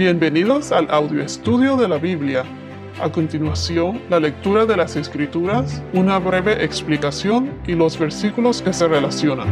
Bienvenidos 0.00 0.72
al 0.72 0.90
audio 0.90 1.22
estudio 1.22 1.76
de 1.76 1.86
la 1.86 1.98
Biblia. 1.98 2.42
A 3.02 3.12
continuación, 3.12 4.00
la 4.08 4.18
lectura 4.18 4.64
de 4.64 4.74
las 4.74 4.96
Escrituras, 4.96 5.82
una 5.92 6.18
breve 6.18 6.64
explicación 6.64 7.60
y 7.66 7.74
los 7.74 7.98
versículos 7.98 8.62
que 8.62 8.72
se 8.72 8.88
relacionan. 8.88 9.46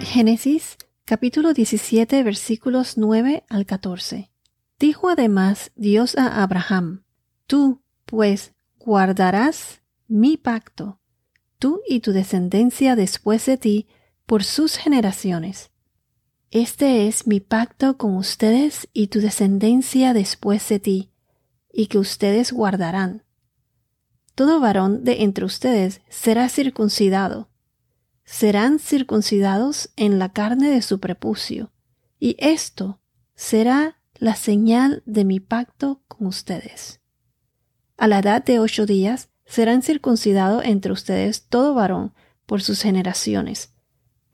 Génesis 0.00 0.78
capítulo 1.04 1.52
17 1.52 2.22
versículos 2.22 2.96
9 2.96 3.44
al 3.50 3.66
14. 3.66 4.30
Dijo 4.78 5.10
además 5.10 5.70
Dios 5.76 6.16
a 6.16 6.42
Abraham, 6.42 7.02
Tú, 7.46 7.82
pues, 8.06 8.54
guardarás 8.78 9.82
mi 10.08 10.38
pacto, 10.38 10.98
tú 11.58 11.82
y 11.86 12.00
tu 12.00 12.12
descendencia 12.12 12.96
después 12.96 13.44
de 13.44 13.58
ti, 13.58 13.86
por 14.24 14.44
sus 14.44 14.76
generaciones. 14.76 15.69
Este 16.52 17.06
es 17.06 17.28
mi 17.28 17.38
pacto 17.38 17.96
con 17.96 18.16
ustedes 18.16 18.88
y 18.92 19.06
tu 19.06 19.20
descendencia 19.20 20.12
después 20.12 20.68
de 20.68 20.80
ti, 20.80 21.12
y 21.72 21.86
que 21.86 21.98
ustedes 21.98 22.52
guardarán. 22.52 23.22
Todo 24.34 24.58
varón 24.58 25.04
de 25.04 25.22
entre 25.22 25.44
ustedes 25.44 26.00
será 26.08 26.48
circuncidado. 26.48 27.50
Serán 28.24 28.80
circuncidados 28.80 29.90
en 29.94 30.18
la 30.18 30.32
carne 30.32 30.70
de 30.70 30.82
su 30.82 30.98
prepucio, 30.98 31.70
y 32.18 32.34
esto 32.40 33.00
será 33.36 34.02
la 34.16 34.34
señal 34.34 35.04
de 35.06 35.24
mi 35.24 35.38
pacto 35.38 36.02
con 36.08 36.26
ustedes. 36.26 37.00
A 37.96 38.08
la 38.08 38.18
edad 38.18 38.44
de 38.44 38.58
ocho 38.58 38.86
días 38.86 39.28
serán 39.46 39.82
circuncidados 39.82 40.64
entre 40.64 40.90
ustedes 40.90 41.46
todo 41.46 41.74
varón 41.74 42.12
por 42.46 42.60
sus 42.60 42.82
generaciones. 42.82 43.72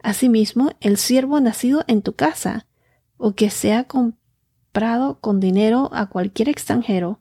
Asimismo, 0.07 0.71
el 0.79 0.99
siervo 0.99 1.41
nacido 1.41 1.83
en 1.89 2.01
tu 2.01 2.13
casa, 2.13 2.69
o 3.17 3.35
que 3.35 3.51
sea 3.51 3.89
comprado 3.89 5.19
con 5.19 5.41
dinero 5.41 5.91
a 5.93 6.07
cualquier 6.07 6.49
extranjero, 6.49 7.19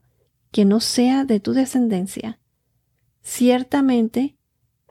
que 0.51 0.65
no 0.65 0.79
sea 0.79 1.25
de 1.25 1.39
tu 1.39 1.53
descendencia, 1.53 2.39
ciertamente 3.23 4.37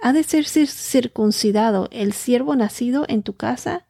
ha 0.03 0.13
de 0.13 0.25
ser 0.25 0.45
circuncidado 0.45 1.89
el 1.93 2.15
siervo 2.15 2.57
nacido 2.57 3.05
en 3.07 3.23
tu 3.23 3.37
casa 3.37 3.87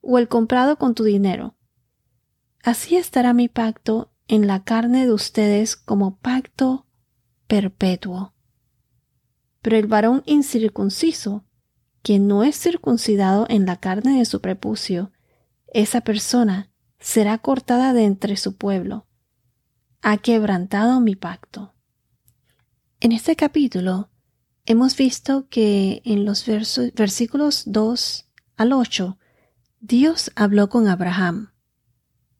o 0.00 0.16
el 0.16 0.28
comprado 0.28 0.78
con 0.78 0.94
tu 0.94 1.04
dinero. 1.04 1.54
Así 2.62 2.96
estará 2.96 3.34
mi 3.34 3.48
pacto 3.48 4.14
en 4.28 4.46
la 4.46 4.64
carne 4.64 5.04
de 5.04 5.12
ustedes 5.12 5.76
como 5.76 6.16
pacto 6.16 6.86
perpetuo. 7.48 8.32
Pero 9.60 9.76
el 9.76 9.88
varón 9.88 10.22
incircunciso, 10.24 11.44
que 12.02 12.18
no 12.18 12.44
es 12.44 12.58
circuncidado 12.58 13.46
en 13.48 13.66
la 13.66 13.76
carne 13.76 14.18
de 14.18 14.24
su 14.24 14.40
prepucio, 14.40 15.12
esa 15.72 16.00
persona 16.00 16.70
será 16.98 17.38
cortada 17.38 17.92
de 17.92 18.04
entre 18.04 18.36
su 18.36 18.56
pueblo. 18.56 19.06
Ha 20.02 20.18
quebrantado 20.18 21.00
mi 21.00 21.16
pacto. 21.16 21.74
En 23.00 23.12
este 23.12 23.36
capítulo 23.36 24.10
hemos 24.66 24.96
visto 24.96 25.48
que 25.48 26.02
en 26.04 26.24
los 26.24 26.44
versículos 26.94 27.64
2 27.66 28.28
al 28.56 28.72
8, 28.72 29.18
Dios 29.80 30.30
habló 30.36 30.68
con 30.68 30.88
Abraham. 30.88 31.52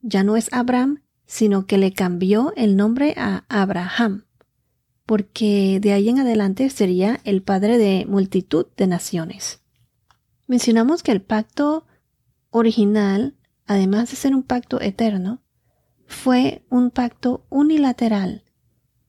Ya 0.00 0.22
no 0.22 0.36
es 0.36 0.52
Abraham, 0.52 1.02
sino 1.26 1.66
que 1.66 1.78
le 1.78 1.92
cambió 1.92 2.52
el 2.56 2.76
nombre 2.76 3.14
a 3.16 3.44
Abraham 3.48 4.24
porque 5.12 5.78
de 5.78 5.92
ahí 5.92 6.08
en 6.08 6.20
adelante 6.20 6.70
sería 6.70 7.20
el 7.24 7.42
padre 7.42 7.76
de 7.76 8.06
multitud 8.08 8.68
de 8.78 8.86
naciones. 8.86 9.60
Mencionamos 10.46 11.02
que 11.02 11.12
el 11.12 11.20
pacto 11.20 11.84
original, 12.48 13.36
además 13.66 14.10
de 14.10 14.16
ser 14.16 14.34
un 14.34 14.42
pacto 14.42 14.80
eterno, 14.80 15.42
fue 16.06 16.64
un 16.70 16.90
pacto 16.90 17.44
unilateral. 17.50 18.44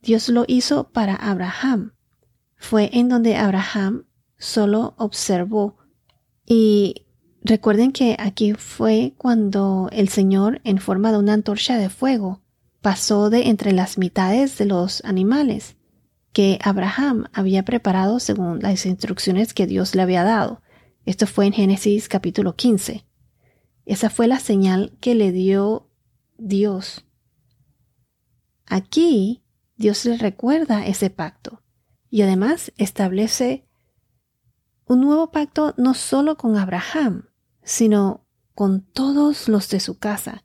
Dios 0.01 0.27
lo 0.27 0.43
hizo 0.45 0.89
para 0.89 1.15
Abraham. 1.15 1.93
Fue 2.57 2.89
en 2.91 3.07
donde 3.07 3.37
Abraham 3.37 4.03
solo 4.37 4.95
observó. 4.97 5.77
Y 6.45 7.05
recuerden 7.45 7.93
que 7.93 8.17
aquí 8.19 8.55
fue 8.55 9.13
cuando 9.17 9.87
el 9.93 10.09
Señor, 10.09 10.59
en 10.65 10.79
forma 10.79 11.13
de 11.13 11.19
una 11.19 11.31
antorcha 11.31 11.77
de 11.77 11.87
fuego, 11.87 12.41
pasó 12.81 13.29
de 13.29 13.47
entre 13.47 13.71
las 13.71 13.97
mitades 13.97 14.57
de 14.57 14.65
los 14.65 15.01
animales 15.05 15.77
que 16.33 16.59
Abraham 16.63 17.25
había 17.31 17.63
preparado 17.63 18.19
según 18.19 18.59
las 18.59 18.85
instrucciones 18.85 19.53
que 19.53 19.67
Dios 19.67 19.95
le 19.95 20.01
había 20.01 20.23
dado. 20.23 20.61
Esto 21.05 21.27
fue 21.27 21.45
en 21.45 21.53
Génesis 21.53 22.09
capítulo 22.09 22.55
15. 22.55 23.05
Esa 23.85 24.09
fue 24.09 24.27
la 24.27 24.39
señal 24.39 24.97
que 24.99 25.13
le 25.13 25.31
dio 25.31 25.89
Dios. 26.37 27.05
Aquí 28.65 29.43
Dios 29.75 30.05
le 30.05 30.17
recuerda 30.17 30.85
ese 30.85 31.09
pacto 31.09 31.61
y 32.09 32.23
además 32.23 32.71
establece 32.77 33.67
un 34.85 35.01
nuevo 35.01 35.31
pacto 35.31 35.75
no 35.77 35.93
solo 35.93 36.37
con 36.37 36.57
Abraham, 36.57 37.29
sino 37.63 38.25
con 38.55 38.81
todos 38.81 39.47
los 39.47 39.69
de 39.69 39.79
su 39.79 39.99
casa, 39.99 40.43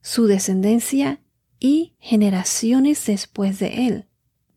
su 0.00 0.26
descendencia 0.26 1.22
y 1.60 1.96
generaciones 1.98 3.04
después 3.06 3.58
de 3.58 3.86
él. 3.88 4.07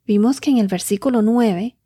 Vimos 0.06 0.42
que 0.42 0.52
en 0.52 0.58
el 0.58 0.68
versículo 0.68 1.22
9, 1.22 1.78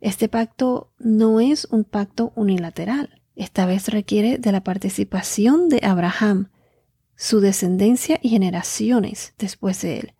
este 0.00 0.28
pacto 0.28 0.92
no 0.98 1.40
es 1.40 1.66
un 1.70 1.84
pacto 1.84 2.32
unilateral. 2.34 3.22
Esta 3.36 3.66
vez 3.66 3.88
requiere 3.88 4.38
de 4.38 4.52
la 4.52 4.62
participación 4.62 5.68
de 5.68 5.80
Abraham, 5.82 6.50
su 7.16 7.40
descendencia 7.40 8.18
y 8.22 8.30
generaciones 8.30 9.34
después 9.38 9.80
de 9.82 9.98
él. 9.98 10.14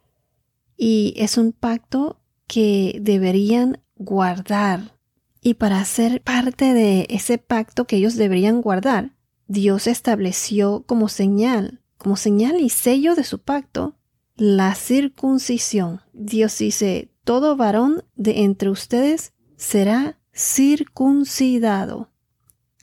Y 0.76 1.14
es 1.16 1.38
un 1.38 1.52
pacto 1.52 2.20
que 2.46 2.98
deberían 3.00 3.82
guardar. 3.96 4.98
Y 5.42 5.54
para 5.54 5.84
ser 5.84 6.22
parte 6.22 6.74
de 6.74 7.06
ese 7.10 7.38
pacto 7.38 7.86
que 7.86 7.96
ellos 7.96 8.16
deberían 8.16 8.60
guardar, 8.60 9.12
Dios 9.46 9.86
estableció 9.86 10.84
como 10.86 11.08
señal, 11.08 11.80
como 11.96 12.16
señal 12.16 12.60
y 12.60 12.68
sello 12.70 13.14
de 13.14 13.24
su 13.24 13.40
pacto, 13.40 13.96
la 14.36 14.74
circuncisión. 14.74 16.00
Dios 16.12 16.56
dice, 16.58 17.09
todo 17.24 17.56
varón 17.56 18.04
de 18.16 18.42
entre 18.42 18.70
ustedes 18.70 19.32
será 19.56 20.18
circuncidado. 20.34 22.10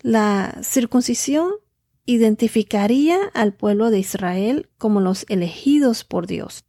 La 0.01 0.59
circuncisión 0.61 1.51
identificaría 2.05 3.17
al 3.33 3.53
pueblo 3.53 3.89
de 3.89 3.99
Israel 3.99 4.69
como 4.77 5.01
los 5.01 5.25
elegidos 5.29 6.03
por 6.03 6.27
Dios. 6.27 6.65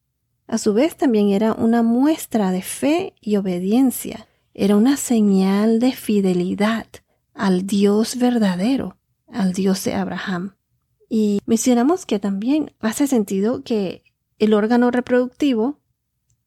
A 0.47 0.59
su 0.59 0.73
vez 0.73 0.97
también 0.97 1.29
era 1.29 1.53
una 1.53 1.83
muestra 1.83 2.51
de 2.51 2.63
fe 2.63 3.15
y 3.21 3.37
obediencia, 3.37 4.27
era 4.55 4.77
una 4.77 4.97
señal 4.97 5.79
de 5.79 5.93
fidelidad 5.93 6.87
al 7.35 7.67
Dios 7.67 8.17
verdadero, 8.17 8.97
al 9.29 9.53
Dios 9.53 9.85
de 9.85 9.95
Abraham. 9.95 10.57
Y 11.09 11.41
mencionamos 11.47 12.07
que 12.07 12.19
también 12.19 12.73
hace 12.81 13.07
sentido 13.07 13.63
que 13.63 14.03
el 14.39 14.55
órgano 14.55 14.91
reproductivo 14.91 15.79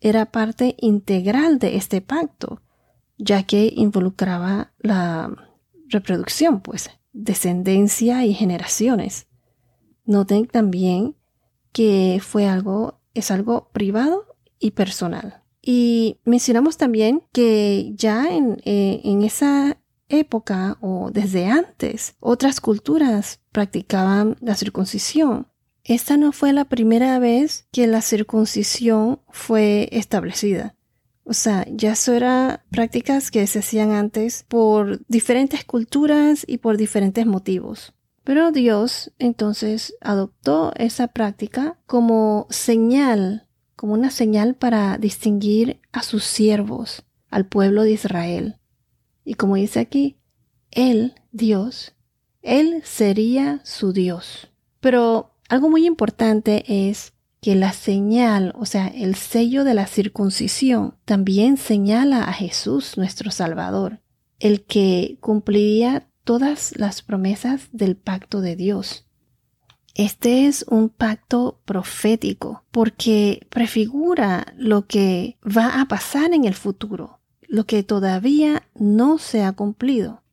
era 0.01 0.25
parte 0.31 0.75
integral 0.79 1.59
de 1.59 1.77
este 1.77 2.01
pacto, 2.01 2.61
ya 3.17 3.43
que 3.43 3.71
involucraba 3.73 4.73
la 4.79 5.31
reproducción, 5.87 6.61
pues, 6.61 6.89
descendencia 7.13 8.25
y 8.25 8.33
generaciones. 8.33 9.27
Noten 10.05 10.47
también 10.47 11.15
que 11.71 12.19
fue 12.21 12.47
algo, 12.47 12.99
es 13.13 13.31
algo 13.31 13.69
privado 13.71 14.25
y 14.59 14.71
personal. 14.71 15.43
Y 15.61 16.19
mencionamos 16.25 16.77
también 16.77 17.23
que 17.31 17.93
ya 17.95 18.35
en, 18.35 18.59
eh, 18.65 19.01
en 19.03 19.21
esa 19.21 19.77
época 20.09 20.77
o 20.81 21.11
desde 21.11 21.47
antes, 21.47 22.15
otras 22.19 22.59
culturas 22.59 23.39
practicaban 23.51 24.35
la 24.41 24.55
circuncisión 24.55 25.50
esta 25.83 26.17
no 26.17 26.31
fue 26.31 26.53
la 26.53 26.65
primera 26.65 27.17
vez 27.19 27.67
que 27.71 27.87
la 27.87 28.01
circuncisión 28.01 29.21
fue 29.29 29.89
establecida. 29.91 30.75
O 31.23 31.33
sea, 31.33 31.65
ya 31.69 31.93
eso 31.93 32.13
eran 32.13 32.61
prácticas 32.69 33.31
que 33.31 33.45
se 33.47 33.59
hacían 33.59 33.91
antes 33.91 34.43
por 34.47 35.05
diferentes 35.07 35.63
culturas 35.65 36.43
y 36.47 36.57
por 36.57 36.77
diferentes 36.77 37.25
motivos. 37.25 37.93
Pero 38.23 38.51
Dios 38.51 39.11
entonces 39.17 39.95
adoptó 40.01 40.73
esa 40.75 41.07
práctica 41.07 41.79
como 41.87 42.47
señal, 42.49 43.47
como 43.75 43.93
una 43.93 44.11
señal 44.11 44.55
para 44.55 44.97
distinguir 44.97 45.79
a 45.91 46.03
sus 46.03 46.23
siervos, 46.23 47.03
al 47.29 47.47
pueblo 47.47 47.83
de 47.83 47.91
Israel. 47.91 48.57
Y 49.23 49.35
como 49.35 49.55
dice 49.55 49.79
aquí, 49.79 50.17
Él, 50.69 51.15
Dios, 51.31 51.95
Él 52.41 52.81
sería 52.83 53.61
su 53.63 53.93
Dios. 53.93 54.51
Pero 54.79 55.30
algo 55.51 55.69
muy 55.69 55.85
importante 55.85 56.63
es 56.87 57.11
que 57.41 57.55
la 57.55 57.73
señal, 57.73 58.53
o 58.57 58.65
sea, 58.65 58.87
el 58.87 59.15
sello 59.15 59.65
de 59.65 59.73
la 59.73 59.85
circuncisión, 59.85 60.95
también 61.03 61.57
señala 61.57 62.23
a 62.23 62.31
Jesús, 62.31 62.95
nuestro 62.95 63.31
Salvador, 63.31 63.99
el 64.39 64.63
que 64.63 65.17
cumpliría 65.19 66.07
todas 66.23 66.73
las 66.77 67.01
promesas 67.01 67.67
del 67.73 67.97
pacto 67.97 68.39
de 68.39 68.55
Dios. 68.55 69.05
Este 69.93 70.45
es 70.45 70.63
un 70.69 70.87
pacto 70.87 71.59
profético 71.65 72.63
porque 72.71 73.45
prefigura 73.49 74.53
lo 74.55 74.87
que 74.87 75.37
va 75.45 75.81
a 75.81 75.85
pasar 75.89 76.33
en 76.33 76.45
el 76.45 76.53
futuro, 76.53 77.19
lo 77.41 77.65
que 77.65 77.83
todavía 77.83 78.69
no 78.73 79.17
se 79.17 79.43
ha 79.43 79.51
cumplido. 79.51 80.23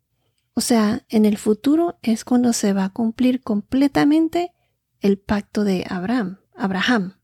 O 0.55 0.61
sea, 0.61 1.05
en 1.09 1.25
el 1.25 1.39
futuro 1.39 1.99
es 2.03 2.25
cuando 2.25 2.53
se 2.53 2.73
va 2.73 2.85
a 2.85 2.93
cumplir 2.93 3.43
completamente 3.43 4.53
el 5.01 5.19
pacto 5.19 5.65
de 5.65 5.85
Abraham. 5.89 6.39
Abraham. 6.55 7.15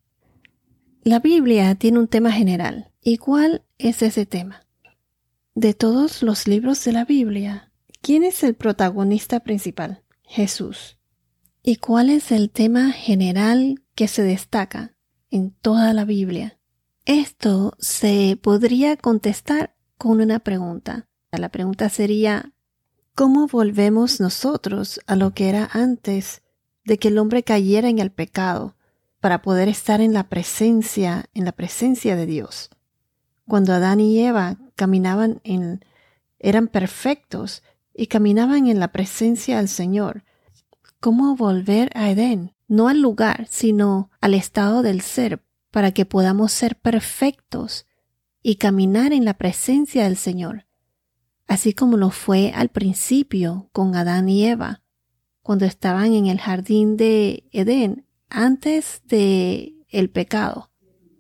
La 1.02 1.18
Biblia 1.18 1.74
tiene 1.74 1.98
un 1.98 2.08
tema 2.08 2.32
general. 2.32 2.90
¿Y 3.02 3.18
cuál 3.18 3.64
es 3.78 4.02
ese 4.02 4.26
tema? 4.26 4.66
De 5.54 5.74
todos 5.74 6.22
los 6.22 6.48
libros 6.48 6.84
de 6.84 6.92
la 6.92 7.04
Biblia, 7.04 7.72
¿quién 8.00 8.24
es 8.24 8.42
el 8.42 8.54
protagonista 8.54 9.40
principal? 9.40 10.02
Jesús. 10.22 10.98
¿Y 11.62 11.76
cuál 11.76 12.10
es 12.10 12.32
el 12.32 12.50
tema 12.50 12.92
general 12.92 13.82
que 13.94 14.08
se 14.08 14.22
destaca 14.22 14.94
en 15.30 15.50
toda 15.50 15.92
la 15.92 16.04
Biblia? 16.04 16.58
Esto 17.04 17.74
se 17.78 18.38
podría 18.40 18.96
contestar 18.96 19.76
con 19.98 20.20
una 20.20 20.38
pregunta. 20.38 21.08
La 21.30 21.50
pregunta 21.50 21.88
sería, 21.88 22.52
¿cómo 23.14 23.46
volvemos 23.46 24.20
nosotros 24.20 25.00
a 25.06 25.16
lo 25.16 25.34
que 25.34 25.48
era 25.48 25.68
antes 25.72 26.44
de 26.84 26.98
que 26.98 27.08
el 27.08 27.19
hombre 27.19 27.42
cayera 27.42 27.88
en 27.88 27.98
el 27.98 28.10
pecado 28.10 28.76
para 29.20 29.42
poder 29.42 29.69
estar 29.69 30.00
en 30.00 30.12
la 30.12 30.28
presencia, 30.28 31.26
en 31.34 31.44
la 31.44 31.52
presencia 31.52 32.16
de 32.16 32.26
Dios? 32.26 32.70
Cuando 33.46 33.72
Adán 33.72 34.00
y 34.00 34.20
Eva 34.20 34.56
caminaban 34.75 35.40
en, 35.44 35.84
eran 36.38 36.69
perfectos 36.69 37.62
y 37.94 38.06
caminaban 38.06 38.66
en 38.66 38.81
la 38.81 38.88
presencia 38.88 39.58
del 39.58 39.69
Señor, 39.69 40.25
cómo 41.00 41.36
volver 41.36 41.90
a 41.94 42.10
Edén, 42.10 42.54
no 42.69 42.88
al 42.88 43.00
lugar, 43.00 43.46
sino 43.50 44.10
al 44.20 44.34
estado 44.34 44.82
del 44.82 45.00
ser, 45.00 45.42
para 45.70 45.92
que 45.92 46.06
podamos 46.06 46.52
ser 46.52 46.76
perfectos 46.76 47.86
y 48.42 48.56
caminar 48.56 49.12
en 49.12 49.25
la 49.25 49.34
presencia 49.34 50.04
del 50.04 50.16
Señor, 50.16 50.66
así 51.46 51.72
como 51.72 51.96
lo 51.96 52.10
fue 52.10 52.52
al 52.54 52.69
principio 52.69 53.69
con 53.72 53.96
Adán 53.96 54.28
y 54.28 54.46
Eva, 54.46 54.82
cuando 55.44 55.67
estaban 55.67 56.14
en 56.14 56.26
el 56.26 56.41
jardín 56.41 56.96
de 56.96 57.44
Edén, 57.52 58.06
antes 58.31 59.02
de 59.06 59.75
el 59.91 60.08
pecado. 60.08 60.70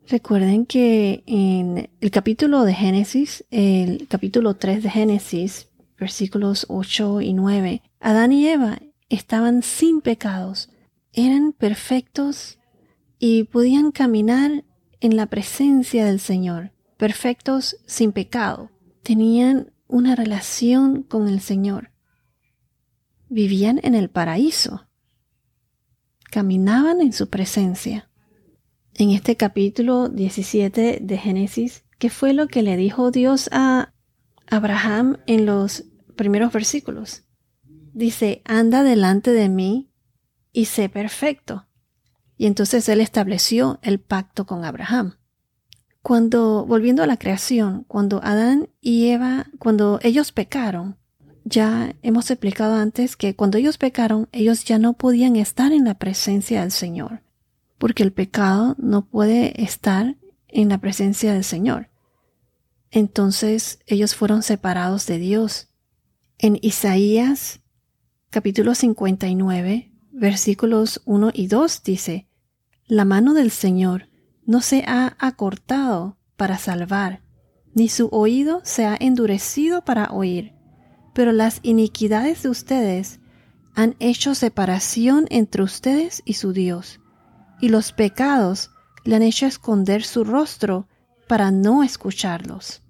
Recuerden 0.08 0.64
que 0.66 1.22
en 1.26 1.90
el 2.00 2.10
capítulo 2.10 2.64
de 2.64 2.74
Génesis, 2.74 3.44
el 3.50 4.08
capítulo 4.08 4.54
3 4.54 4.82
de 4.82 4.90
Génesis, 4.90 5.68
versículos 5.98 6.64
8 6.70 7.20
y 7.20 7.34
9, 7.34 7.82
Adán 8.00 8.32
y 8.32 8.48
Eva 8.48 8.78
estaban 9.10 9.62
sin 9.62 10.00
pecados, 10.00 10.70
eran 11.12 11.52
perfectos 11.52 12.58
y 13.18 13.44
podían 13.44 13.92
caminar 13.92 14.64
en 15.00 15.16
la 15.16 15.26
presencia 15.26 16.06
del 16.06 16.18
Señor, 16.18 16.72
perfectos 16.96 17.76
sin 17.84 18.12
pecado. 18.12 18.70
Tenían 19.02 19.70
una 19.86 20.16
relación 20.16 21.02
con 21.02 21.28
el 21.28 21.40
Señor. 21.40 21.93
Vivían 23.34 23.80
en 23.82 23.96
el 23.96 24.10
paraíso. 24.10 24.86
Caminaban 26.30 27.00
en 27.00 27.12
su 27.12 27.30
presencia. 27.30 28.08
En 28.94 29.10
este 29.10 29.36
capítulo 29.36 30.08
17 30.08 31.00
de 31.02 31.18
Génesis, 31.18 31.84
¿qué 31.98 32.10
fue 32.10 32.32
lo 32.32 32.46
que 32.46 32.62
le 32.62 32.76
dijo 32.76 33.10
Dios 33.10 33.48
a 33.50 33.92
Abraham 34.46 35.16
en 35.26 35.46
los 35.46 35.82
primeros 36.14 36.52
versículos? 36.52 37.24
dice, 37.92 38.40
anda 38.44 38.84
delante 38.84 39.32
de 39.32 39.48
mí 39.48 39.90
y 40.52 40.66
sé 40.66 40.88
perfecto. 40.88 41.66
Y 42.36 42.46
entonces 42.46 42.88
él 42.88 43.00
estableció 43.00 43.80
el 43.82 43.98
pacto 43.98 44.46
con 44.46 44.64
Abraham. 44.64 45.16
Cuando, 46.02 46.64
volviendo 46.66 47.02
a 47.02 47.08
la 47.08 47.16
creación, 47.16 47.82
cuando 47.88 48.22
Adán 48.22 48.68
y 48.80 49.08
Eva, 49.08 49.46
cuando 49.58 49.98
ellos 50.04 50.30
pecaron, 50.30 50.98
ya 51.44 51.94
hemos 52.02 52.30
explicado 52.30 52.74
antes 52.74 53.16
que 53.16 53.36
cuando 53.36 53.58
ellos 53.58 53.78
pecaron, 53.78 54.28
ellos 54.32 54.64
ya 54.64 54.78
no 54.78 54.94
podían 54.94 55.36
estar 55.36 55.72
en 55.72 55.84
la 55.84 55.94
presencia 55.94 56.62
del 56.62 56.72
Señor, 56.72 57.22
porque 57.78 58.02
el 58.02 58.12
pecado 58.12 58.74
no 58.78 59.04
puede 59.04 59.62
estar 59.62 60.16
en 60.48 60.68
la 60.70 60.78
presencia 60.78 61.32
del 61.32 61.44
Señor. 61.44 61.90
Entonces 62.90 63.80
ellos 63.86 64.14
fueron 64.14 64.42
separados 64.42 65.06
de 65.06 65.18
Dios. 65.18 65.68
En 66.38 66.58
Isaías 66.62 67.60
capítulo 68.30 68.74
59, 68.74 69.92
versículos 70.12 71.02
1 71.04 71.30
y 71.34 71.46
2 71.48 71.82
dice, 71.84 72.26
La 72.86 73.04
mano 73.04 73.34
del 73.34 73.50
Señor 73.50 74.08
no 74.46 74.60
se 74.60 74.84
ha 74.86 75.16
acortado 75.18 76.16
para 76.36 76.58
salvar, 76.58 77.22
ni 77.74 77.88
su 77.88 78.08
oído 78.08 78.60
se 78.64 78.86
ha 78.86 78.96
endurecido 78.98 79.84
para 79.84 80.10
oír, 80.10 80.53
pero 81.14 81.32
las 81.32 81.60
iniquidades 81.62 82.42
de 82.42 82.50
ustedes 82.50 83.20
han 83.74 83.96
hecho 83.98 84.34
separación 84.34 85.26
entre 85.30 85.62
ustedes 85.62 86.22
y 86.24 86.34
su 86.34 86.52
Dios, 86.52 87.00
y 87.60 87.68
los 87.68 87.92
pecados 87.92 88.70
le 89.04 89.16
han 89.16 89.22
hecho 89.22 89.46
esconder 89.46 90.04
su 90.04 90.24
rostro 90.24 90.88
para 91.28 91.50
no 91.50 91.82
escucharlos. 91.82 92.82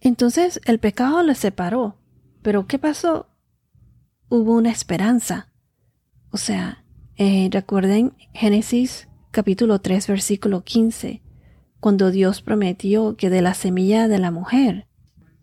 Entonces 0.00 0.60
el 0.64 0.78
pecado 0.78 1.22
les 1.22 1.38
separó, 1.38 1.96
pero 2.42 2.66
¿qué 2.66 2.78
pasó? 2.78 3.26
hubo 4.28 4.54
una 4.54 4.70
esperanza. 4.70 5.52
O 6.30 6.36
sea, 6.36 6.84
eh, 7.16 7.48
recuerden 7.52 8.14
Génesis 8.32 9.08
capítulo 9.30 9.80
3 9.80 10.08
versículo 10.08 10.64
15, 10.64 11.22
cuando 11.80 12.10
Dios 12.10 12.42
prometió 12.42 13.16
que 13.16 13.30
de 13.30 13.42
la 13.42 13.54
semilla 13.54 14.08
de 14.08 14.18
la 14.18 14.30
mujer 14.30 14.88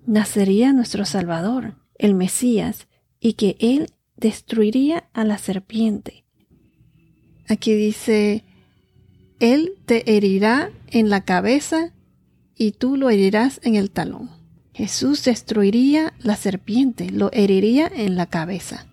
nacería 0.05 0.73
nuestro 0.73 1.05
Salvador, 1.05 1.75
el 1.95 2.15
Mesías, 2.15 2.87
y 3.19 3.33
que 3.33 3.55
Él 3.59 3.87
destruiría 4.17 5.09
a 5.13 5.23
la 5.23 5.37
serpiente. 5.37 6.25
Aquí 7.47 7.73
dice, 7.73 8.43
Él 9.39 9.73
te 9.85 10.15
herirá 10.15 10.71
en 10.87 11.09
la 11.09 11.25
cabeza 11.25 11.93
y 12.55 12.71
tú 12.71 12.95
lo 12.95 13.09
herirás 13.09 13.59
en 13.63 13.75
el 13.75 13.91
talón. 13.91 14.29
Jesús 14.73 15.23
destruiría 15.23 16.13
la 16.19 16.35
serpiente, 16.35 17.09
lo 17.09 17.29
heriría 17.33 17.91
en 17.93 18.15
la 18.15 18.27
cabeza. 18.27 18.87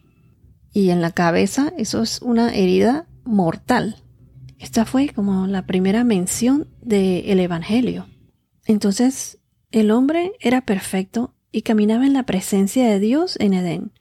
Y 0.73 0.91
en 0.91 1.01
la 1.01 1.13
cabeza 1.13 1.73
eso 1.79 2.03
es 2.03 2.21
una 2.21 2.55
herida 2.55 3.07
mortal. 3.25 3.97
Esta 4.59 4.85
fue 4.85 5.11
como 5.11 5.47
la 5.47 5.67
primera 5.67 6.03
mención 6.03 6.69
del 6.83 7.39
Evangelio. 7.39 8.07
Entonces, 8.67 9.38
el 9.71 9.91
hombre 9.91 10.33
era 10.41 10.63
perfecto 10.63 11.35
y 11.53 11.63
caminaba 11.63 12.07
en 12.07 12.15
la 12.15 12.25
presencia 12.25 12.89
de 12.89 12.99
Dios 12.99 13.37
en 13.41 13.55
Edén. 13.55 13.93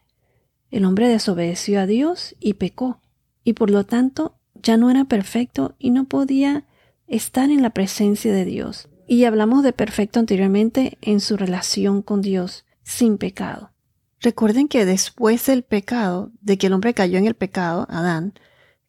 El 0.71 0.85
hombre 0.85 1.07
desobedeció 1.07 1.79
a 1.79 1.85
Dios 1.85 2.35
y 2.39 2.53
pecó, 2.53 3.01
y 3.43 3.53
por 3.53 3.69
lo 3.69 3.85
tanto 3.85 4.37
ya 4.55 4.77
no 4.77 4.89
era 4.89 5.05
perfecto 5.05 5.75
y 5.79 5.91
no 5.91 6.05
podía 6.05 6.65
estar 7.07 7.49
en 7.49 7.61
la 7.61 7.69
presencia 7.71 8.33
de 8.33 8.45
Dios. 8.45 8.89
Y 9.07 9.23
hablamos 9.23 9.63
de 9.63 9.71
perfecto 9.71 10.19
anteriormente 10.19 10.97
en 11.01 11.21
su 11.21 11.37
relación 11.37 12.01
con 12.01 12.21
Dios, 12.21 12.65
sin 12.83 13.17
pecado. 13.17 13.71
Recuerden 14.19 14.67
que 14.67 14.85
después 14.85 15.45
del 15.45 15.63
pecado, 15.63 16.31
de 16.41 16.57
que 16.57 16.67
el 16.67 16.73
hombre 16.73 16.93
cayó 16.93 17.17
en 17.17 17.27
el 17.27 17.35
pecado, 17.35 17.85
Adán, 17.89 18.33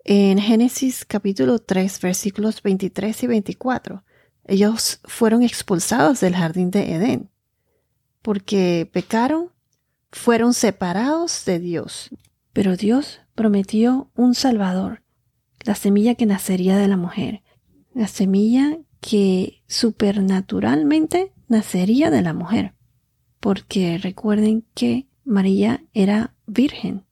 en 0.04 0.38
Génesis 0.38 1.04
capítulo 1.04 1.58
3 1.58 2.00
versículos 2.00 2.62
23 2.62 3.23
y 3.23 3.26
24, 3.26 4.04
ellos 4.49 5.00
fueron 5.05 5.43
expulsados 5.43 6.21
del 6.21 6.35
jardín 6.35 6.71
de 6.71 6.95
Edén, 6.95 7.31
porque 8.23 8.88
pecaron, 8.93 9.50
fueron 10.11 10.55
separados 10.55 11.45
de 11.45 11.61
Dios. 11.61 12.11
Pero 12.52 12.76
Dios 12.76 13.21
prometió 13.35 14.11
un 14.17 14.35
Salvador, 14.35 15.02
la 15.64 15.75
semilla 15.75 16.14
que 16.14 16.26
nacería 16.26 16.76
de 16.78 16.88
la 16.88 16.97
mujer, 16.97 17.43
la 17.95 18.09
semilla 18.09 18.78
que 19.00 19.62
supernaturalmente 19.69 21.33
nacería 21.47 22.11
de 22.11 22.23
la 22.23 22.33
mujer, 22.33 22.75
porque 23.40 23.99
recuerden 23.99 24.64
que 24.75 25.07
María 25.25 25.85
era 25.93 26.35
virgen. 26.47 27.05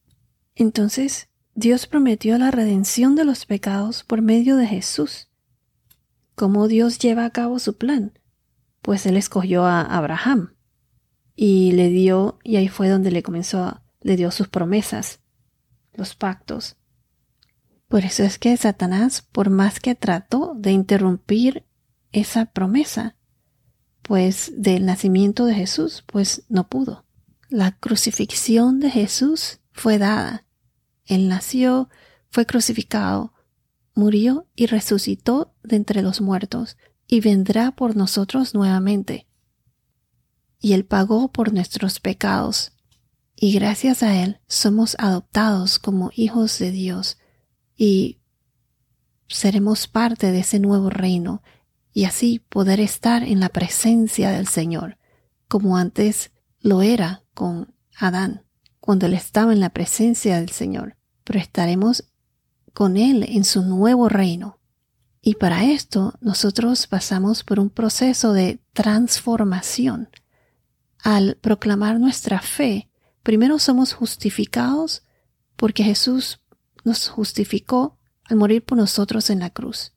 Entonces, 0.55 1.28
Dios 1.55 1.87
prometió 1.87 2.38
la 2.38 2.50
redención 2.50 3.14
de 3.14 3.25
los 3.25 3.45
pecados 3.45 4.05
por 4.05 4.23
medio 4.23 4.57
de 4.57 4.66
Jesús. 4.66 5.28
¿Cómo 6.37 6.69
Dios 6.69 6.99
lleva 6.99 7.25
a 7.25 7.31
cabo 7.31 7.59
su 7.59 7.78
plan? 7.78 8.12
Pues 8.83 9.07
Él 9.07 9.16
escogió 9.16 9.64
a 9.64 9.81
Abraham 9.81 10.55
y 11.35 11.73
le 11.73 11.88
dio, 11.88 12.38
y 12.45 12.57
ahí 12.57 12.69
fue 12.69 12.90
donde 12.90 13.11
le 13.11 13.23
comenzó, 13.23 13.81
le 14.02 14.16
dio 14.16 14.31
sus 14.31 14.47
promesas, 14.47 15.21
los 15.95 16.14
pactos. 16.14 16.76
Por 17.88 18.05
eso 18.05 18.23
es 18.23 18.38
que 18.38 18.55
Satanás, 18.59 19.23
por 19.23 19.49
más 19.49 19.81
que 19.81 19.95
trató 19.95 20.52
de 20.55 20.73
interrumpir 20.73 21.64
esa 22.12 22.45
promesa, 22.45 23.16
pues 24.02 24.52
del 24.59 24.85
nacimiento 24.85 25.47
de 25.47 25.55
Jesús, 25.55 26.05
pues 26.07 26.45
no 26.50 26.69
pudo. 26.69 27.07
La 27.49 27.78
crucifixión 27.78 28.78
de 28.78 28.90
Jesús 28.90 29.61
fue 29.73 29.97
dada. 29.97 30.45
Él 31.07 31.28
nació, 31.28 31.88
fue 32.28 32.45
crucificado, 32.45 33.33
murió 33.97 34.47
y 34.55 34.67
resucitó 34.67 35.55
de 35.65 35.76
entre 35.76 36.03
los 36.03 36.21
muertos, 36.21 36.76
y 37.09 37.21
vendrá 37.21 37.75
por 37.75 37.97
nosotros 37.97 38.55
nuevamente. 38.55 39.26
Y 40.61 40.75
Él 40.75 40.85
pagó 40.85 41.33
por 41.33 41.53
nuestros 41.53 41.99
pecados, 41.99 42.73
y 43.35 43.53
gracias 43.53 44.03
a 44.03 44.23
Él 44.23 44.41
somos 44.47 44.97
adoptados 44.99 45.79
como 45.79 46.11
hijos 46.15 46.59
de 46.59 46.71
Dios, 46.71 47.19
y 47.76 48.21
seremos 49.29 49.88
parte 49.88 50.31
de 50.31 50.41
ese 50.41 50.61
nuevo 50.61 50.91
reino, 50.91 51.43
y 51.93 52.05
así 52.05 52.38
poder 52.38 52.81
estar 52.81 53.23
en 53.23 53.41
la 53.41 53.49
presencia 53.49 54.31
del 54.31 54.47
Señor, 54.47 54.99
como 55.49 55.79
antes 55.79 56.33
lo 56.61 56.83
era 56.83 57.25
con 57.33 57.75
Adán, 57.97 58.45
cuando 58.81 59.07
él 59.07 59.15
estaba 59.15 59.53
en 59.53 59.61
la 59.61 59.71
presencia 59.71 60.37
del 60.37 60.50
Señor, 60.50 60.97
pero 61.25 61.38
estaremos 61.38 62.05
con 62.76 62.99
Él 62.99 63.25
en 63.26 63.45
su 63.45 63.62
nuevo 63.62 64.11
reino. 64.11 64.59
Y 65.23 65.37
para 65.37 65.64
esto 65.64 66.12
nosotros 66.21 66.87
pasamos 66.87 67.42
por 67.42 67.59
un 67.59 67.71
proceso 67.71 68.35
de 68.35 68.61
transformación. 68.75 70.11
Al 71.02 71.38
proclamar 71.40 71.99
nuestra 71.99 72.42
fe, 72.42 72.90
primero 73.23 73.59
somos 73.59 73.95
justificados 73.95 75.04
porque 75.56 75.85
Jesús 75.85 76.42
nos 76.85 77.09
justificó 77.09 77.97
al 78.25 78.37
morir 78.37 78.62
por 78.62 78.76
nosotros 78.76 79.30
en 79.30 79.38
la 79.38 79.49
cruz. 79.49 79.95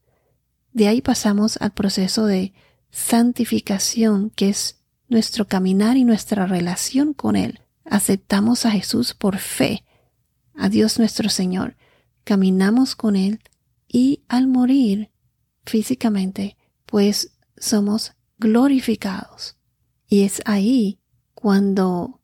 De 0.72 0.88
ahí 0.88 1.02
pasamos 1.02 1.58
al 1.60 1.74
proceso 1.74 2.28
de 2.28 2.54
santificación, 2.92 4.30
que 4.30 4.48
es 4.48 4.78
nuestro 5.10 5.50
caminar 5.50 5.98
y 5.98 6.06
nuestra 6.06 6.46
relación 6.46 7.14
con 7.14 7.36
Él. 7.36 7.60
Aceptamos 7.84 8.66
a 8.66 8.72
Jesús 8.72 9.14
por 9.14 9.38
fe, 9.38 9.84
a 10.56 10.70
Dios 10.70 10.98
nuestro 10.98 11.28
Señor. 11.28 11.76
Caminamos 12.30 12.96
con 12.96 13.16
Él 13.16 13.42
y 13.88 14.24
al 14.28 14.46
morir 14.46 15.10
físicamente, 15.66 16.58
pues 16.86 17.32
somos 17.58 18.14
glorificados. 18.38 19.58
Y 20.08 20.22
es 20.22 20.40
ahí 20.46 21.00
cuando 21.34 22.22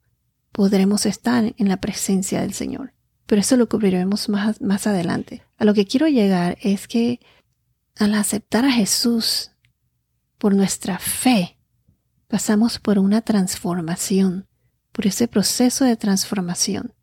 podremos 0.52 1.06
estar 1.06 1.52
en 1.56 1.68
la 1.68 1.78
presencia 1.78 2.40
del 2.42 2.54
Señor. 2.54 2.94
Pero 3.26 3.40
eso 3.40 3.56
lo 3.56 3.68
cubriremos 3.68 4.28
más, 4.28 4.60
más 4.60 4.86
adelante. 4.86 5.42
A 5.58 5.64
lo 5.64 5.74
que 5.74 5.86
quiero 5.86 6.06
llegar 6.06 6.56
es 6.62 6.86
que 6.86 7.18
al 7.96 8.14
aceptar 8.14 8.64
a 8.64 8.70
Jesús 8.70 9.50
por 10.38 10.54
nuestra 10.54 11.00
fe, 11.00 11.58
pasamos 12.28 12.78
por 12.78 13.00
una 13.00 13.22
transformación, 13.22 14.46
por 14.92 15.08
ese 15.08 15.26
proceso 15.26 15.84
de 15.84 15.96
transformación. 15.96 16.94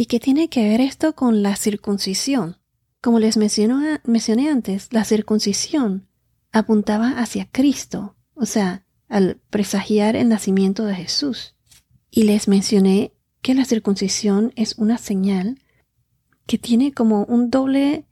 ¿Y 0.00 0.06
qué 0.06 0.20
tiene 0.20 0.48
que 0.48 0.62
ver 0.62 0.80
esto 0.80 1.16
con 1.16 1.42
la 1.42 1.56
circuncisión? 1.56 2.56
Como 3.00 3.18
les 3.18 3.36
mencioné 3.36 4.48
antes, 4.48 4.92
la 4.92 5.02
circuncisión 5.02 6.06
apuntaba 6.52 7.18
hacia 7.18 7.50
Cristo, 7.50 8.14
o 8.34 8.46
sea, 8.46 8.86
al 9.08 9.40
presagiar 9.50 10.14
el 10.14 10.28
nacimiento 10.28 10.84
de 10.84 10.94
Jesús. 10.94 11.56
Y 12.12 12.22
les 12.22 12.46
mencioné 12.46 13.12
que 13.42 13.54
la 13.56 13.64
circuncisión 13.64 14.52
es 14.54 14.78
una 14.78 14.98
señal 14.98 15.58
que 16.46 16.58
tiene 16.58 16.92
como 16.92 17.24
un 17.24 17.50
doble 17.50 18.06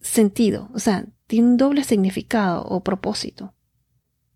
sentido, 0.00 0.70
o 0.72 0.78
sea, 0.78 1.04
tiene 1.26 1.48
un 1.48 1.56
doble 1.56 1.82
significado 1.82 2.64
o 2.64 2.84
propósito, 2.84 3.54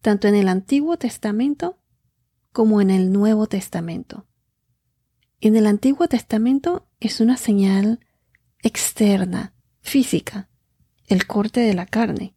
tanto 0.01 0.27
en 0.27 0.35
el 0.35 0.49
Antiguo 0.49 0.97
Testamento 0.97 1.79
como 2.51 2.81
en 2.81 2.91
el 2.91 3.13
Nuevo 3.13 3.47
Testamento. 3.47 4.27
En 5.41 5.55
el 5.55 5.69
Antiguo 5.69 6.09
Testamento 6.09 6.88
es 7.01 7.21
una 7.21 7.37
señal 7.37 8.01
externa, 8.63 9.55
física, 9.81 10.49
el 11.07 11.27
corte 11.27 11.61
de 11.61 11.75
la 11.75 11.87
carne, 11.87 12.35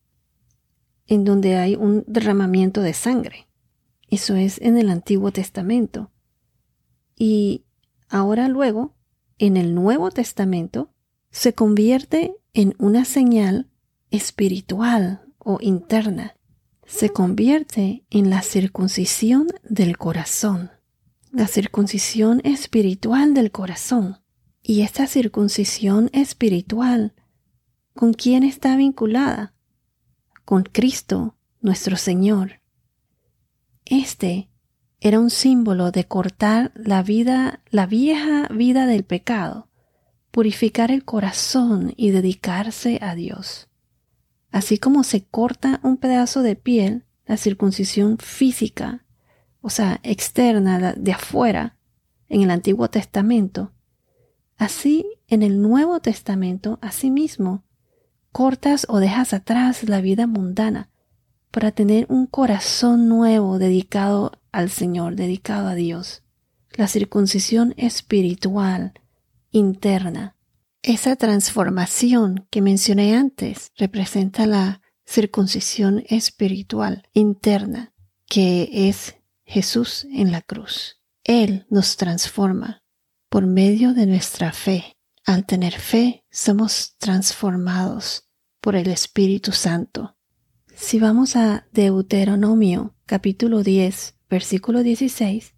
en 1.08 1.26
donde 1.26 1.58
hay 1.58 1.76
un 1.76 2.04
derramamiento 2.08 2.82
de 2.82 2.94
sangre. 2.94 3.48
Eso 4.08 4.36
es 4.36 4.60
en 4.62 4.78
el 4.78 4.90
Antiguo 4.90 5.32
Testamento. 5.32 6.12
Y 7.16 7.66
ahora 8.10 8.48
luego, 8.48 8.96
en 9.38 9.58
el 9.58 9.74
Nuevo 9.74 10.12
Testamento, 10.12 10.94
se 11.32 11.54
convierte 11.54 12.36
en 12.54 12.76
una 12.78 13.06
señal 13.06 13.70
espiritual 14.12 15.22
o 15.38 15.58
interna. 15.62 16.36
Se 16.86 17.10
convierte 17.10 18.06
en 18.10 18.30
la 18.30 18.42
circuncisión 18.42 19.48
del 19.64 19.98
corazón, 19.98 20.72
la 21.32 21.48
circuncisión 21.48 22.42
espiritual 22.44 23.34
del 23.34 23.52
corazón. 23.52 24.21
Y 24.64 24.82
esta 24.82 25.08
circuncisión 25.08 26.10
espiritual, 26.14 27.14
¿con 27.96 28.14
quién 28.14 28.44
está 28.44 28.76
vinculada? 28.76 29.54
Con 30.46 30.64
Cristo, 30.64 31.36
nuestro 31.62 31.98
Señor. 31.98 32.62
Este 33.86 34.50
era 35.00 35.20
un 35.20 35.32
símbolo 35.32 35.90
de 35.90 36.06
cortar 36.06 36.72
la 36.76 37.02
vida, 37.02 37.62
la 37.72 37.88
vieja 37.88 38.48
vida 38.50 38.86
del 38.86 39.04
pecado, 39.04 39.68
purificar 40.30 40.92
el 40.92 41.04
corazón 41.06 41.94
y 41.98 42.12
dedicarse 42.12 43.00
a 43.02 43.16
Dios. 43.16 43.68
Así 44.52 44.78
como 44.78 45.04
se 45.04 45.24
corta 45.24 45.80
un 45.82 45.98
pedazo 45.98 46.44
de 46.44 46.56
piel, 46.56 47.06
la 47.26 47.38
circuncisión 47.38 48.20
física, 48.20 49.06
o 49.62 49.72
sea, 49.72 50.00
externa, 50.04 50.94
de 50.94 51.12
afuera, 51.12 51.78
en 52.30 52.42
el 52.42 52.52
Antiguo 52.52 52.90
Testamento, 52.90 53.72
así 54.62 55.08
en 55.28 55.42
el 55.42 55.60
Nuevo 55.60 56.02
Testamento, 56.02 56.78
asimismo, 56.84 57.64
cortas 58.32 58.86
o 58.90 59.00
dejas 59.00 59.34
atrás 59.34 59.90
la 59.90 60.02
vida 60.02 60.28
mundana 60.28 60.92
para 61.50 61.72
tener 61.72 62.06
un 62.10 62.28
corazón 62.28 63.10
nuevo 63.10 63.58
dedicado 63.58 64.34
al 64.52 64.70
Señor, 64.70 65.16
dedicado 65.16 65.68
a 65.68 65.74
Dios. 65.74 66.22
La 66.74 66.88
circuncisión 66.88 67.74
espiritual, 67.76 68.94
interna. 69.50 70.36
Esa 70.84 71.16
transformación 71.16 72.46
que 72.52 72.62
mencioné 72.62 73.16
antes 73.16 73.72
representa 73.78 74.46
la 74.46 74.82
circuncisión 75.08 76.04
espiritual 76.08 77.10
interna, 77.14 77.94
que 78.28 78.70
es 78.90 79.16
Jesús 79.44 80.06
en 80.12 80.32
la 80.32 80.44
cruz. 80.44 81.02
Él 81.24 81.66
nos 81.72 81.98
transforma 81.98 82.81
por 83.32 83.48
medio 83.48 83.94
de 83.94 84.08
nuestra 84.08 84.52
fe. 84.52 84.98
Al 85.26 85.46
tener 85.46 85.72
fe, 85.80 86.26
somos 86.30 86.98
transformados 86.98 88.28
por 88.60 88.76
el 88.76 88.90
Espíritu 88.90 89.54
Santo. 89.54 90.18
Si 90.76 91.00
vamos 91.00 91.38
a 91.38 91.66
Deuteronomio 91.72 92.94
capítulo 93.06 93.64
10, 93.64 94.16
versículo 94.30 94.84
16, 94.84 95.56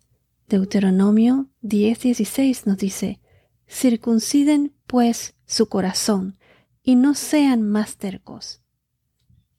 Deuteronomio 0.47 1.49
10, 1.61 1.99
16 1.99 2.67
nos 2.67 2.77
dice, 2.77 3.19
Circunciden 3.67 4.75
pues 4.85 5.33
su 5.47 5.65
corazón 5.65 6.37
y 6.83 6.93
no 6.95 7.15
sean 7.15 7.63
más 7.63 7.97
tercos. 7.97 8.61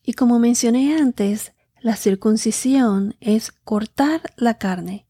Y 0.05 0.13
como 0.13 0.39
mencioné 0.39 0.97
antes, 0.97 1.53
la 1.81 1.97
circuncisión 1.97 3.17
es 3.19 3.51
cortar 3.51 4.21
la 4.37 4.57
carne, 4.59 5.04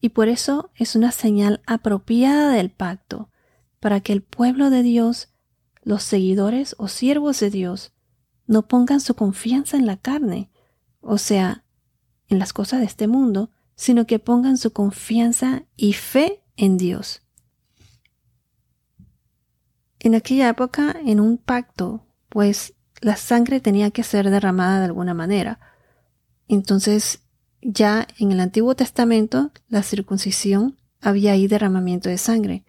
y 0.00 0.10
por 0.10 0.28
eso 0.28 0.70
es 0.74 0.96
una 0.96 1.12
señal 1.12 1.62
apropiada 1.66 2.50
del 2.50 2.70
pacto, 2.70 3.28
para 3.80 4.00
que 4.00 4.12
el 4.12 4.22
pueblo 4.22 4.70
de 4.70 4.82
Dios, 4.82 5.28
los 5.82 6.02
seguidores 6.02 6.74
o 6.78 6.88
siervos 6.88 7.40
de 7.40 7.50
Dios, 7.50 7.92
no 8.46 8.66
pongan 8.66 9.00
su 9.00 9.14
confianza 9.14 9.76
en 9.76 9.86
la 9.86 9.96
carne, 9.96 10.50
o 11.00 11.18
sea, 11.18 11.64
en 12.28 12.38
las 12.38 12.52
cosas 12.52 12.80
de 12.80 12.86
este 12.86 13.06
mundo, 13.06 13.50
sino 13.76 14.06
que 14.06 14.18
pongan 14.18 14.56
su 14.56 14.72
confianza 14.72 15.64
y 15.76 15.92
fe 15.94 16.42
en 16.56 16.76
Dios. 16.76 17.22
En 19.98 20.14
aquella 20.14 20.48
época, 20.48 20.96
en 21.04 21.20
un 21.20 21.38
pacto, 21.38 22.06
pues 22.28 22.74
la 23.00 23.16
sangre 23.16 23.60
tenía 23.60 23.90
que 23.90 24.02
ser 24.02 24.30
derramada 24.30 24.78
de 24.80 24.86
alguna 24.86 25.14
manera. 25.14 25.60
Entonces, 26.48 27.22
ya 27.62 28.06
en 28.18 28.32
el 28.32 28.40
Antiguo 28.40 28.74
Testamento, 28.74 29.52
la 29.68 29.82
circuncisión 29.82 30.78
había 31.00 31.32
ahí 31.32 31.46
derramamiento 31.46 32.08
de 32.08 32.18
sangre. 32.18 32.64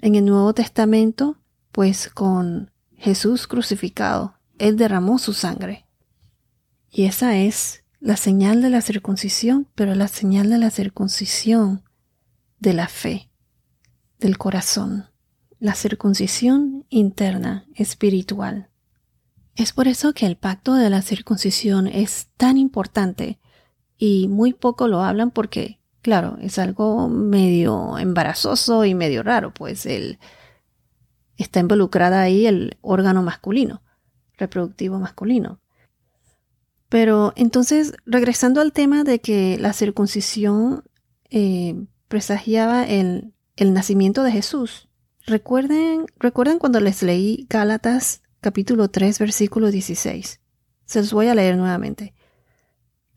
En 0.00 0.14
el 0.14 0.24
Nuevo 0.24 0.54
Testamento, 0.54 1.38
pues 1.72 2.08
con 2.08 2.70
Jesús 2.96 3.46
crucificado, 3.46 4.34
Él 4.58 4.76
derramó 4.76 5.18
su 5.18 5.32
sangre. 5.32 5.86
Y 6.90 7.04
esa 7.04 7.36
es 7.36 7.84
la 8.00 8.16
señal 8.16 8.62
de 8.62 8.70
la 8.70 8.80
circuncisión, 8.80 9.68
pero 9.74 9.94
la 9.94 10.08
señal 10.08 10.50
de 10.50 10.58
la 10.58 10.70
circuncisión 10.70 11.82
de 12.58 12.72
la 12.72 12.88
fe, 12.88 13.30
del 14.18 14.38
corazón 14.38 15.10
la 15.60 15.74
circuncisión 15.74 16.86
interna 16.88 17.66
espiritual. 17.74 18.70
Es 19.54 19.72
por 19.72 19.88
eso 19.88 20.14
que 20.14 20.26
el 20.26 20.36
pacto 20.36 20.74
de 20.74 20.88
la 20.88 21.02
circuncisión 21.02 21.86
es 21.86 22.28
tan 22.38 22.56
importante 22.56 23.38
y 24.00 24.28
muy 24.28 24.54
poco 24.54 24.88
lo 24.88 25.02
hablan 25.02 25.30
porque, 25.30 25.78
claro, 26.00 26.38
es 26.40 26.58
algo 26.58 27.08
medio 27.08 27.98
embarazoso 27.98 28.86
y 28.86 28.94
medio 28.94 29.22
raro, 29.22 29.52
pues 29.52 29.84
el, 29.84 30.18
está 31.36 31.60
involucrada 31.60 32.22
ahí 32.22 32.46
el 32.46 32.78
órgano 32.80 33.22
masculino, 33.22 33.82
reproductivo 34.38 34.98
masculino. 34.98 35.60
Pero 36.88 37.34
entonces, 37.36 37.92
regresando 38.06 38.62
al 38.62 38.72
tema 38.72 39.04
de 39.04 39.20
que 39.20 39.58
la 39.60 39.74
circuncisión 39.74 40.82
eh, 41.28 41.84
presagiaba 42.08 42.84
el, 42.84 43.34
el, 43.56 43.74
nacimiento 43.74 44.22
de 44.22 44.32
Jesús, 44.32 44.88
recuerden, 45.26 46.06
recuerden 46.18 46.58
cuando 46.58 46.80
les 46.80 47.02
leí 47.02 47.46
Gálatas 47.50 48.22
capítulo 48.40 48.88
3, 48.88 49.18
versículo 49.18 49.70
16. 49.70 50.40
Se 50.86 50.98
los 51.00 51.12
voy 51.12 51.26
a 51.28 51.34
leer 51.34 51.58
nuevamente. 51.58 52.14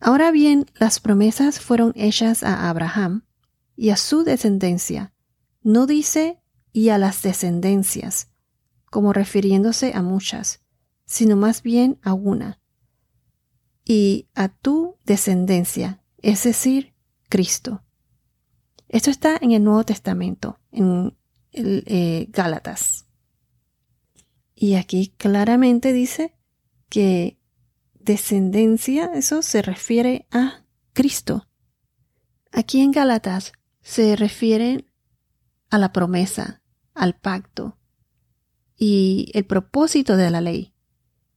Ahora 0.06 0.32
bien, 0.32 0.66
las 0.74 1.00
promesas 1.00 1.60
fueron 1.60 1.94
hechas 1.96 2.42
a 2.42 2.68
Abraham 2.68 3.24
y 3.74 3.88
a 3.88 3.96
su 3.96 4.22
descendencia. 4.22 5.14
No 5.62 5.86
dice 5.86 6.42
y 6.74 6.90
a 6.90 6.98
las 6.98 7.22
descendencias, 7.22 8.30
como 8.90 9.14
refiriéndose 9.14 9.94
a 9.94 10.02
muchas, 10.02 10.62
sino 11.06 11.36
más 11.36 11.62
bien 11.62 11.98
a 12.02 12.12
una. 12.12 12.60
Y 13.82 14.28
a 14.34 14.48
tu 14.50 14.98
descendencia, 15.06 16.04
es 16.18 16.44
decir, 16.44 16.92
Cristo. 17.30 17.82
Esto 18.90 19.10
está 19.10 19.38
en 19.40 19.52
el 19.52 19.64
Nuevo 19.64 19.84
Testamento, 19.84 20.58
en 20.70 21.16
el, 21.50 21.82
eh, 21.86 22.26
Gálatas. 22.28 23.06
Y 24.54 24.74
aquí 24.74 25.14
claramente 25.16 25.94
dice 25.94 26.36
que 26.90 27.38
descendencia, 28.04 29.10
eso 29.14 29.42
se 29.42 29.62
refiere 29.62 30.26
a 30.30 30.64
Cristo. 30.92 31.48
Aquí 32.52 32.80
en 32.80 32.92
Gálatas 32.92 33.52
se 33.82 34.16
refiere 34.16 34.86
a 35.70 35.78
la 35.78 35.92
promesa, 35.92 36.62
al 36.94 37.14
pacto 37.14 37.78
y 38.76 39.30
el 39.34 39.44
propósito 39.44 40.16
de 40.16 40.30
la 40.30 40.40
ley. 40.40 40.74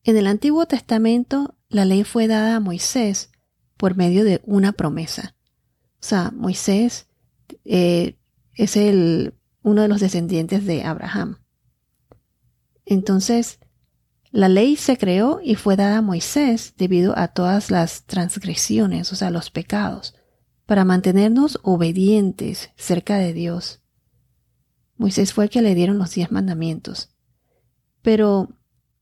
En 0.04 0.18
el 0.18 0.28
Antiguo 0.28 0.66
Testamento 0.66 1.56
la 1.70 1.86
ley 1.86 2.04
fue 2.04 2.28
dada 2.28 2.56
a 2.56 2.60
Moisés 2.60 3.32
por 3.78 3.96
medio 3.96 4.24
de 4.24 4.42
una 4.44 4.72
promesa. 4.72 5.36
O 6.00 6.04
sea, 6.04 6.32
Moisés 6.36 7.08
eh, 7.66 8.18
es 8.54 8.78
el, 8.78 9.34
uno 9.62 9.82
de 9.82 9.88
los 9.88 10.00
descendientes 10.00 10.66
de 10.66 10.84
Abraham. 10.84 11.40
Entonces, 12.86 13.60
la 14.38 14.50
ley 14.50 14.76
se 14.76 15.00
creó 15.00 15.40
y 15.44 15.56
fue 15.56 15.76
dada 15.76 15.98
a 15.98 16.02
Moisés 16.04 16.76
debido 16.78 17.18
a 17.18 17.30
todas 17.30 17.72
las 17.72 18.04
transgresiones, 18.04 19.12
o 19.12 19.16
sea, 19.16 19.32
los 19.32 19.50
pecados, 19.50 20.14
para 20.68 20.86
mantenernos 20.86 21.58
obedientes 21.64 22.70
cerca 22.76 23.18
de 23.18 23.34
Dios. 23.34 23.82
Moisés 24.96 25.34
fue 25.34 25.46
el 25.46 25.50
que 25.50 25.64
le 25.64 25.74
dieron 25.74 25.98
los 25.98 26.14
diez 26.14 26.32
mandamientos. 26.32 27.10
Pero 28.04 28.50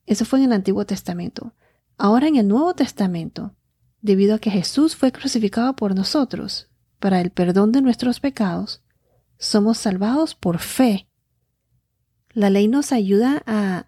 eso 0.05 0.23
fue 0.23 0.39
en 0.39 0.45
el 0.45 0.53
Antiguo 0.53 0.85
Testamento. 0.85 1.53
Ahora 1.97 2.29
en 2.29 2.37
el 2.37 2.47
Nuevo 2.47 2.73
Testamento, 2.73 3.57
debido 3.99 4.35
a 4.35 4.39
que 4.39 4.51
Jesús 4.51 4.95
fue 4.95 5.11
crucificado 5.11 5.75
por 5.75 5.95
nosotros, 5.95 6.69
para 6.97 7.19
el 7.19 7.31
perdón 7.31 7.73
de 7.73 7.81
nuestros 7.81 8.21
pecados, 8.21 8.83
somos 9.37 9.79
salvados 9.79 10.33
por 10.33 10.59
fe. 10.59 11.09
La 12.31 12.49
ley 12.49 12.69
nos 12.69 12.93
ayuda 12.93 13.43
a 13.45 13.87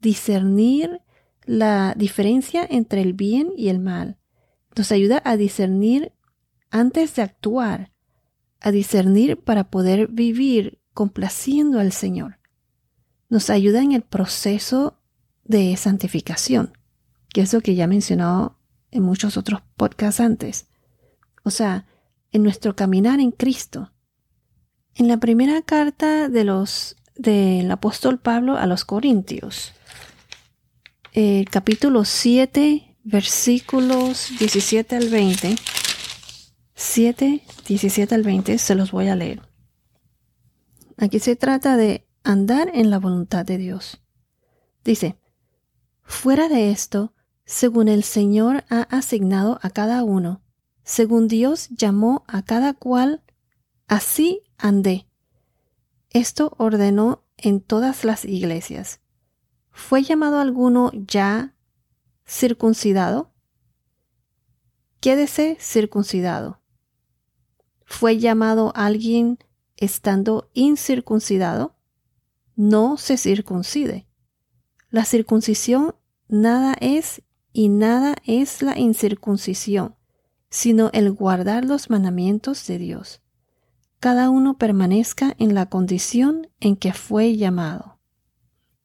discernir 0.00 1.00
la 1.44 1.94
diferencia 1.96 2.66
entre 2.68 3.00
el 3.00 3.14
bien 3.14 3.52
y 3.56 3.68
el 3.68 3.78
mal. 3.78 4.18
Nos 4.76 4.92
ayuda 4.92 5.22
a 5.24 5.36
discernir 5.36 6.12
antes 6.70 7.14
de 7.16 7.22
actuar, 7.22 7.92
a 8.60 8.70
discernir 8.70 9.38
para 9.38 9.70
poder 9.70 10.08
vivir 10.08 10.80
complaciendo 10.92 11.80
al 11.80 11.92
Señor. 11.92 12.38
Nos 13.28 13.50
ayuda 13.50 13.82
en 13.82 13.92
el 13.92 14.02
proceso 14.02 14.98
de 15.44 15.76
santificación, 15.76 16.72
que 17.32 17.40
es 17.40 17.52
lo 17.52 17.60
que 17.60 17.74
ya 17.74 17.84
he 17.84 17.88
mencionado 17.88 18.58
en 18.90 19.02
muchos 19.02 19.36
otros 19.36 19.62
podcasts 19.76 20.20
antes. 20.20 20.66
O 21.44 21.50
sea, 21.50 21.86
en 22.32 22.42
nuestro 22.42 22.76
caminar 22.76 23.20
en 23.20 23.30
Cristo. 23.30 23.92
En 24.94 25.08
la 25.08 25.18
primera 25.18 25.62
carta 25.62 26.28
de 26.28 26.44
los 26.44 26.96
del 27.16 27.70
apóstol 27.70 28.18
Pablo 28.18 28.56
a 28.56 28.66
los 28.66 28.84
Corintios, 28.84 29.72
capítulo 31.50 32.04
7, 32.04 32.96
versículos 33.04 34.30
17 34.38 34.96
al 34.96 35.08
20, 35.08 35.56
7, 36.74 37.42
17 37.66 38.14
al 38.14 38.22
20, 38.22 38.58
se 38.58 38.74
los 38.74 38.92
voy 38.92 39.08
a 39.08 39.16
leer. 39.16 39.42
Aquí 40.96 41.18
se 41.18 41.36
trata 41.36 41.76
de 41.76 42.06
andar 42.22 42.70
en 42.74 42.90
la 42.90 42.98
voluntad 42.98 43.46
de 43.46 43.56
Dios. 43.56 44.02
Dice, 44.84 45.18
fuera 46.02 46.48
de 46.48 46.70
esto, 46.70 47.14
según 47.44 47.88
el 47.88 48.02
Señor 48.02 48.64
ha 48.68 48.82
asignado 48.82 49.58
a 49.62 49.70
cada 49.70 50.02
uno, 50.02 50.42
según 50.84 51.28
Dios 51.28 51.68
llamó 51.70 52.24
a 52.26 52.42
cada 52.42 52.74
cual, 52.74 53.22
así 53.86 54.42
andé. 54.56 55.06
Esto 56.10 56.54
ordenó 56.58 57.24
en 57.36 57.60
todas 57.60 58.04
las 58.04 58.24
iglesias. 58.24 59.00
¿Fue 59.78 60.02
llamado 60.02 60.40
alguno 60.40 60.90
ya 60.92 61.54
circuncidado? 62.26 63.32
Quédese 65.00 65.56
circuncidado. 65.60 66.60
¿Fue 67.86 68.18
llamado 68.18 68.72
alguien 68.74 69.38
estando 69.76 70.50
incircuncidado? 70.52 71.76
No 72.56 72.96
se 72.96 73.16
circuncide. 73.16 74.08
La 74.90 75.04
circuncisión 75.04 75.94
nada 76.26 76.76
es 76.80 77.22
y 77.52 77.68
nada 77.68 78.16
es 78.24 78.62
la 78.62 78.76
incircuncisión 78.78 79.94
sino 80.50 80.90
el 80.92 81.12
guardar 81.12 81.64
los 81.64 81.88
mandamientos 81.88 82.66
de 82.66 82.78
Dios. 82.78 83.22
Cada 84.00 84.28
uno 84.28 84.58
permanezca 84.58 85.34
en 85.38 85.54
la 85.54 85.66
condición 85.66 86.48
en 86.58 86.76
que 86.76 86.92
fue 86.92 87.36
llamado. 87.36 87.97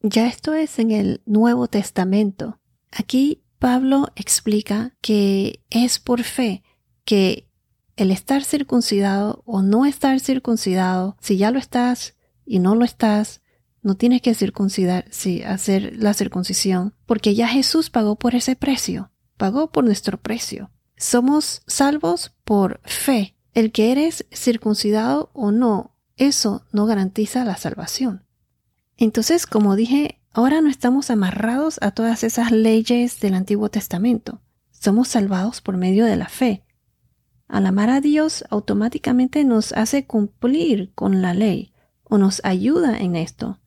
Ya 0.06 0.26
esto 0.26 0.52
es 0.52 0.78
en 0.78 0.90
el 0.90 1.22
Nuevo 1.24 1.66
Testamento. 1.66 2.60
Aquí 2.92 3.42
Pablo 3.58 4.08
explica 4.16 4.94
que 5.00 5.64
es 5.70 5.98
por 5.98 6.24
fe 6.24 6.62
que 7.06 7.48
el 7.96 8.10
estar 8.10 8.44
circuncidado 8.44 9.42
o 9.46 9.62
no 9.62 9.86
estar 9.86 10.20
circuncidado, 10.20 11.16
si 11.22 11.38
ya 11.38 11.50
lo 11.50 11.58
estás 11.58 12.16
y 12.44 12.58
no 12.58 12.74
lo 12.74 12.84
estás, 12.84 13.40
no 13.80 13.94
tienes 13.94 14.20
que 14.20 14.34
circuncidar, 14.34 15.06
sí, 15.10 15.42
hacer 15.42 15.96
la 15.96 16.12
circuncisión, 16.12 16.94
porque 17.06 17.34
ya 17.34 17.48
Jesús 17.48 17.88
pagó 17.88 18.16
por 18.16 18.34
ese 18.34 18.56
precio, 18.56 19.10
pagó 19.38 19.72
por 19.72 19.84
nuestro 19.84 20.20
precio. 20.20 20.70
Somos 20.98 21.62
salvos 21.66 22.34
por 22.44 22.82
fe. 22.84 23.36
El 23.54 23.72
que 23.72 23.90
eres 23.90 24.26
circuncidado 24.30 25.30
o 25.32 25.50
no, 25.50 25.96
eso 26.18 26.66
no 26.72 26.84
garantiza 26.84 27.42
la 27.46 27.56
salvación. 27.56 28.24
Entonces, 28.96 29.46
como 29.46 29.76
dije, 29.76 30.20
ahora 30.32 30.60
no 30.60 30.68
estamos 30.68 31.10
amarrados 31.10 31.78
a 31.82 31.90
todas 31.90 32.24
esas 32.24 32.52
leyes 32.52 33.20
del 33.20 33.34
Antiguo 33.34 33.68
Testamento. 33.68 34.40
Somos 34.70 35.08
salvados 35.08 35.60
por 35.60 35.76
medio 35.76 36.04
de 36.04 36.16
la 36.16 36.28
fe. 36.28 36.64
Al 37.48 37.66
amar 37.66 37.90
a 37.90 38.00
Dios 38.00 38.44
automáticamente 38.50 39.44
nos 39.44 39.72
hace 39.72 40.06
cumplir 40.06 40.92
con 40.94 41.22
la 41.22 41.34
ley 41.34 41.72
o 42.02 42.18
nos 42.18 42.40
ayuda 42.44 42.98
en 42.98 43.16
esto, 43.16 43.60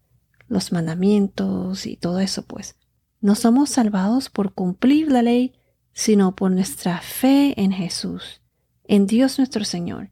los 0.47 0.71
mandamientos 0.71 1.85
y 1.85 1.95
todo 1.95 2.19
eso 2.19 2.43
pues. 2.43 2.75
No 3.19 3.35
somos 3.35 3.69
salvados 3.69 4.29
por 4.29 4.53
cumplir 4.53 5.11
la 5.11 5.21
ley, 5.21 5.53
sino 5.93 6.35
por 6.35 6.51
nuestra 6.51 7.01
fe 7.01 7.59
en 7.59 7.71
Jesús, 7.71 8.41
en 8.83 9.07
Dios 9.07 9.39
nuestro 9.39 9.65
Señor. 9.65 10.11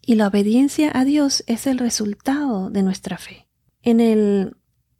Y 0.00 0.14
la 0.14 0.28
obediencia 0.28 0.90
a 0.94 1.04
Dios 1.04 1.44
es 1.46 1.66
el 1.66 1.78
resultado 1.78 2.70
de 2.70 2.82
nuestra 2.82 3.18
fe. 3.18 3.47
En 3.88 4.00
el 4.00 4.54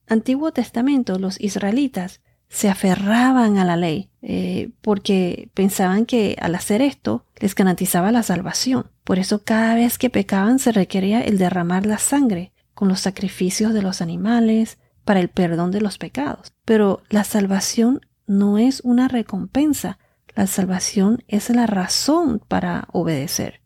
Antiguo 0.06 0.50
Testamento 0.50 1.18
los 1.18 1.38
israelitas 1.42 2.22
se 2.48 2.70
aferraban 2.70 3.58
a 3.58 3.64
la 3.66 3.76
ley 3.76 4.08
eh, 4.22 4.70
porque 4.80 5.50
pensaban 5.52 6.06
que 6.06 6.38
al 6.40 6.54
hacer 6.54 6.80
esto 6.80 7.26
les 7.38 7.54
garantizaba 7.54 8.12
la 8.12 8.22
salvación. 8.22 8.90
Por 9.04 9.18
eso 9.18 9.44
cada 9.44 9.74
vez 9.74 9.98
que 9.98 10.08
pecaban 10.08 10.58
se 10.58 10.72
requería 10.72 11.20
el 11.20 11.36
derramar 11.36 11.84
la 11.84 11.98
sangre 11.98 12.52
con 12.72 12.88
los 12.88 13.00
sacrificios 13.00 13.74
de 13.74 13.82
los 13.82 14.00
animales 14.00 14.78
para 15.04 15.20
el 15.20 15.28
perdón 15.28 15.70
de 15.70 15.82
los 15.82 15.98
pecados. 15.98 16.54
Pero 16.64 17.02
la 17.10 17.24
salvación 17.24 18.00
no 18.26 18.56
es 18.56 18.80
una 18.80 19.06
recompensa, 19.06 19.98
la 20.34 20.46
salvación 20.46 21.24
es 21.28 21.50
la 21.50 21.66
razón 21.66 22.40
para 22.48 22.88
obedecer. 22.92 23.60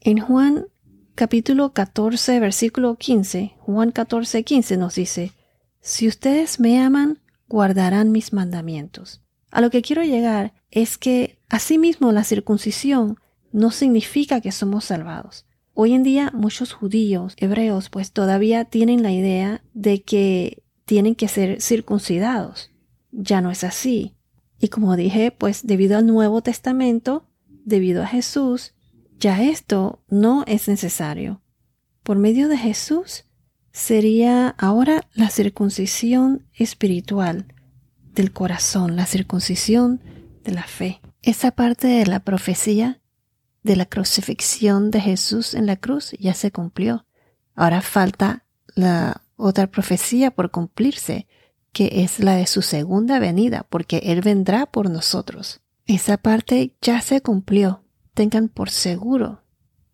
En 0.00 0.18
Juan 0.18 0.66
capítulo 1.20 1.74
14, 1.74 2.40
versículo 2.40 2.96
15, 2.96 3.52
Juan 3.58 3.90
14, 3.90 4.42
15 4.42 4.78
nos 4.78 4.94
dice, 4.94 5.32
Si 5.82 6.08
ustedes 6.08 6.58
me 6.60 6.80
aman, 6.80 7.18
guardarán 7.46 8.10
mis 8.10 8.32
mandamientos. 8.32 9.20
A 9.50 9.60
lo 9.60 9.68
que 9.68 9.82
quiero 9.82 10.02
llegar 10.02 10.54
es 10.70 10.96
que 10.96 11.38
asimismo 11.50 12.10
la 12.12 12.24
circuncisión 12.24 13.18
no 13.52 13.70
significa 13.70 14.40
que 14.40 14.50
somos 14.50 14.86
salvados. 14.86 15.44
Hoy 15.74 15.92
en 15.92 16.04
día 16.04 16.30
muchos 16.32 16.72
judíos, 16.72 17.34
hebreos, 17.36 17.90
pues 17.90 18.12
todavía 18.12 18.64
tienen 18.64 19.02
la 19.02 19.12
idea 19.12 19.62
de 19.74 20.02
que 20.02 20.62
tienen 20.86 21.16
que 21.16 21.28
ser 21.28 21.60
circuncidados. 21.60 22.70
Ya 23.12 23.42
no 23.42 23.50
es 23.50 23.62
así. 23.62 24.14
Y 24.58 24.68
como 24.68 24.96
dije, 24.96 25.32
pues 25.32 25.66
debido 25.66 25.98
al 25.98 26.06
Nuevo 26.06 26.40
Testamento, 26.40 27.26
debido 27.66 28.04
a 28.04 28.06
Jesús, 28.06 28.72
ya 29.20 29.42
esto 29.42 30.02
no 30.08 30.44
es 30.46 30.66
necesario. 30.66 31.42
Por 32.02 32.18
medio 32.18 32.48
de 32.48 32.56
Jesús 32.56 33.26
sería 33.70 34.48
ahora 34.58 35.06
la 35.14 35.30
circuncisión 35.30 36.46
espiritual 36.54 37.54
del 38.14 38.32
corazón, 38.32 38.96
la 38.96 39.06
circuncisión 39.06 40.02
de 40.42 40.52
la 40.52 40.64
fe. 40.64 41.00
Esa 41.22 41.52
parte 41.52 41.86
de 41.86 42.06
la 42.06 42.20
profecía 42.20 43.00
de 43.62 43.76
la 43.76 43.84
crucifixión 43.84 44.90
de 44.90 45.00
Jesús 45.00 45.52
en 45.54 45.66
la 45.66 45.76
cruz 45.76 46.12
ya 46.18 46.32
se 46.32 46.50
cumplió. 46.50 47.06
Ahora 47.54 47.82
falta 47.82 48.46
la 48.74 49.22
otra 49.36 49.66
profecía 49.66 50.30
por 50.30 50.50
cumplirse, 50.50 51.26
que 51.72 52.02
es 52.02 52.20
la 52.20 52.36
de 52.36 52.46
su 52.46 52.62
segunda 52.62 53.18
venida, 53.18 53.66
porque 53.68 53.98
Él 54.04 54.22
vendrá 54.22 54.64
por 54.64 54.88
nosotros. 54.88 55.60
Esa 55.84 56.16
parte 56.16 56.74
ya 56.80 57.02
se 57.02 57.20
cumplió. 57.20 57.84
Tengan 58.20 58.50
por 58.50 58.68
seguro 58.68 59.44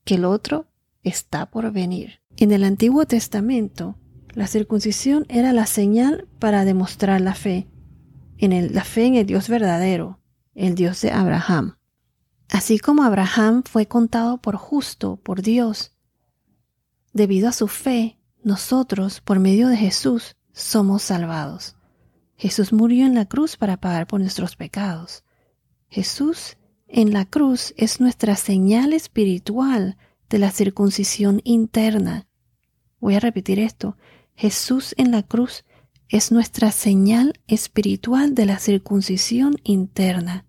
que 0.03 0.17
el 0.17 0.25
otro 0.25 0.67
está 1.05 1.47
por 1.49 1.71
venir. 1.71 2.23
En 2.37 2.51
el 2.51 2.65
Antiguo 2.65 3.07
Testamento, 3.07 4.01
la 4.35 4.49
circuncisión 4.49 5.27
era 5.29 5.53
la 5.53 5.65
señal 5.65 6.27
para 6.41 6.65
demostrar 6.65 7.21
la 7.21 7.37
fe, 7.37 7.69
en 8.39 8.75
la 8.75 8.83
fe 8.83 9.07
en 9.07 9.15
el 9.15 9.27
Dios 9.27 9.49
verdadero, 9.49 10.19
el 10.57 10.75
Dios 10.75 11.01
de 11.03 11.13
Abraham. 11.13 11.77
Así 12.49 12.81
como 12.81 13.05
Abraham 13.05 13.63
fue 13.63 13.87
contado 13.87 14.39
por 14.39 14.57
justo 14.57 15.21
por 15.23 15.41
Dios, 15.41 15.93
debido 17.13 17.49
a 17.49 17.53
su 17.53 17.69
fe, 17.69 18.19
nosotros, 18.43 19.21
por 19.21 19.39
medio 19.39 19.69
de 19.69 19.77
Jesús, 19.77 20.35
somos 20.53 21.03
salvados. 21.03 21.77
Jesús 22.35 22.73
murió 22.73 23.07
en 23.07 23.15
la 23.15 23.27
cruz 23.27 23.57
para 23.57 23.77
pagar 23.77 24.09
por 24.09 24.19
nuestros 24.19 24.57
pecados. 24.57 25.23
Jesús 25.89 26.57
en 26.89 27.13
la 27.13 27.25
cruz 27.25 27.75
es 27.77 28.01
nuestra 28.01 28.37
señal 28.37 28.93
espiritual 28.93 29.97
de 30.29 30.39
la 30.39 30.51
circuncisión 30.51 31.41
interna. 31.45 32.27
Voy 33.01 33.15
a 33.15 33.21
repetir 33.21 33.59
esto. 33.59 33.97
Jesús 34.35 34.95
en 34.97 35.11
la 35.11 35.23
cruz 35.23 35.65
es 36.09 36.31
nuestra 36.31 36.71
señal 36.71 37.41
espiritual 37.47 38.35
de 38.35 38.47
la 38.47 38.59
circuncisión 38.59 39.57
interna. 39.65 40.45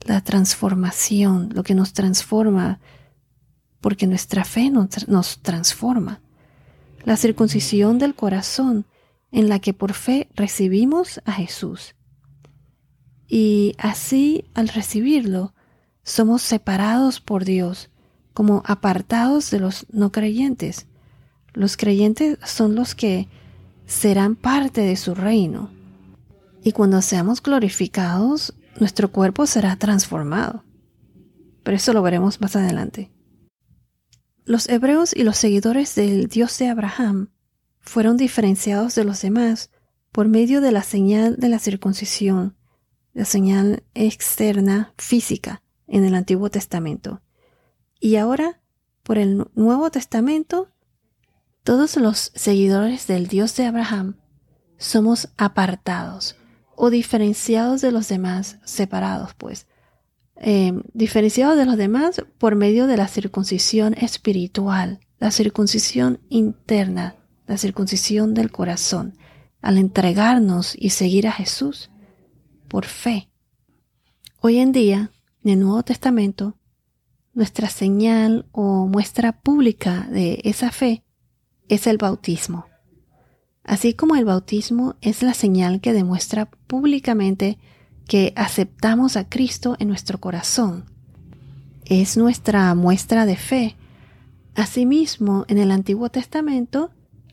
La 0.00 0.20
transformación, 0.20 1.50
lo 1.54 1.62
que 1.62 1.74
nos 1.74 1.92
transforma, 1.92 2.80
porque 3.80 4.06
nuestra 4.06 4.44
fe 4.44 4.70
nos, 4.70 5.40
transforma 5.42 6.20
la 7.04 7.16
circuncisión 7.16 7.98
del 7.98 8.14
corazón 8.14 8.86
en 9.30 9.48
la 9.48 9.58
que 9.58 9.74
por 9.74 9.92
fe 9.92 10.28
recibimos 10.34 11.20
a 11.24 11.32
Jesús. 11.32 11.94
Y 13.34 13.74
así 13.78 14.44
al 14.52 14.68
recibirlo, 14.68 15.54
somos 16.02 16.42
separados 16.42 17.22
por 17.22 17.46
Dios, 17.46 17.88
como 18.34 18.62
apartados 18.66 19.50
de 19.50 19.58
los 19.58 19.86
no 19.90 20.12
creyentes. 20.12 20.86
Los 21.54 21.78
creyentes 21.78 22.36
son 22.44 22.74
los 22.74 22.94
que 22.94 23.30
serán 23.86 24.36
parte 24.36 24.82
de 24.82 24.96
su 24.96 25.14
reino. 25.14 25.70
Y 26.62 26.72
cuando 26.72 27.00
seamos 27.00 27.42
glorificados, 27.42 28.52
nuestro 28.78 29.10
cuerpo 29.10 29.46
será 29.46 29.76
transformado. 29.76 30.66
Pero 31.62 31.78
eso 31.78 31.94
lo 31.94 32.02
veremos 32.02 32.38
más 32.42 32.54
adelante. 32.54 33.10
Los 34.44 34.68
hebreos 34.68 35.16
y 35.16 35.22
los 35.22 35.38
seguidores 35.38 35.94
del 35.94 36.26
Dios 36.26 36.58
de 36.58 36.68
Abraham 36.68 37.30
fueron 37.80 38.18
diferenciados 38.18 38.94
de 38.94 39.04
los 39.04 39.22
demás 39.22 39.70
por 40.10 40.28
medio 40.28 40.60
de 40.60 40.72
la 40.72 40.82
señal 40.82 41.36
de 41.38 41.48
la 41.48 41.58
circuncisión, 41.58 42.58
la 43.14 43.24
señal 43.24 43.82
externa 43.94 44.94
física 44.96 45.62
en 45.86 46.04
el 46.04 46.14
Antiguo 46.14 46.50
Testamento. 46.50 47.20
Y 48.00 48.16
ahora, 48.16 48.60
por 49.02 49.18
el 49.18 49.46
Nuevo 49.54 49.90
Testamento, 49.90 50.68
todos 51.62 51.96
los 51.96 52.32
seguidores 52.34 53.06
del 53.06 53.28
Dios 53.28 53.54
de 53.56 53.66
Abraham 53.66 54.16
somos 54.78 55.28
apartados 55.36 56.36
o 56.74 56.90
diferenciados 56.90 57.80
de 57.80 57.92
los 57.92 58.08
demás, 58.08 58.58
separados 58.64 59.34
pues, 59.34 59.66
eh, 60.36 60.72
diferenciado 60.92 61.54
de 61.54 61.66
los 61.66 61.76
demás 61.76 62.22
por 62.38 62.56
medio 62.56 62.88
de 62.88 62.96
la 62.96 63.06
circuncisión 63.06 63.94
espiritual, 63.94 64.98
la 65.20 65.30
circuncisión 65.30 66.18
interna, 66.30 67.14
la 67.46 67.58
circuncisión 67.58 68.34
del 68.34 68.50
corazón, 68.50 69.16
al 69.60 69.78
entregarnos 69.78 70.74
y 70.76 70.90
seguir 70.90 71.28
a 71.28 71.32
Jesús 71.32 71.91
por 72.72 72.86
fe. 72.86 73.28
Hoy 74.40 74.56
en 74.56 74.72
día, 74.72 75.10
en 75.44 75.50
el 75.50 75.60
Nuevo 75.60 75.82
Testamento, 75.82 76.56
nuestra 77.34 77.68
señal 77.68 78.46
o 78.50 78.86
muestra 78.86 79.42
pública 79.42 80.08
de 80.10 80.40
esa 80.44 80.70
fe 80.70 81.04
es 81.68 81.86
el 81.86 81.98
bautismo. 81.98 82.64
Así 83.62 83.92
como 83.92 84.16
el 84.16 84.24
bautismo 84.24 84.96
es 85.02 85.22
la 85.22 85.34
señal 85.34 85.82
que 85.82 85.92
demuestra 85.92 86.46
públicamente 86.46 87.58
que 88.08 88.32
aceptamos 88.36 89.18
a 89.18 89.28
Cristo 89.28 89.76
en 89.78 89.88
nuestro 89.88 90.18
corazón. 90.18 90.86
Es 91.84 92.16
nuestra 92.16 92.74
muestra 92.74 93.26
de 93.26 93.36
fe. 93.36 93.76
Asimismo, 94.54 95.44
en 95.48 95.58
el 95.58 95.72
Antiguo 95.72 96.08
Testamento, 96.08 96.90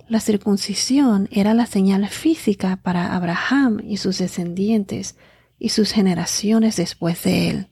la 0.10 0.19
circuncisión 0.19 1.30
era 1.32 1.54
la 1.54 1.65
señal 1.65 2.10
física 2.10 2.82
para 2.84 3.15
Abraham 3.15 3.80
y 3.86 3.95
sus 3.95 4.17
descendientes 4.17 5.15
y 5.60 5.69
sus 5.69 5.91
generaciones 5.91 6.78
después 6.78 7.24
de 7.24 7.50
él, 7.50 7.67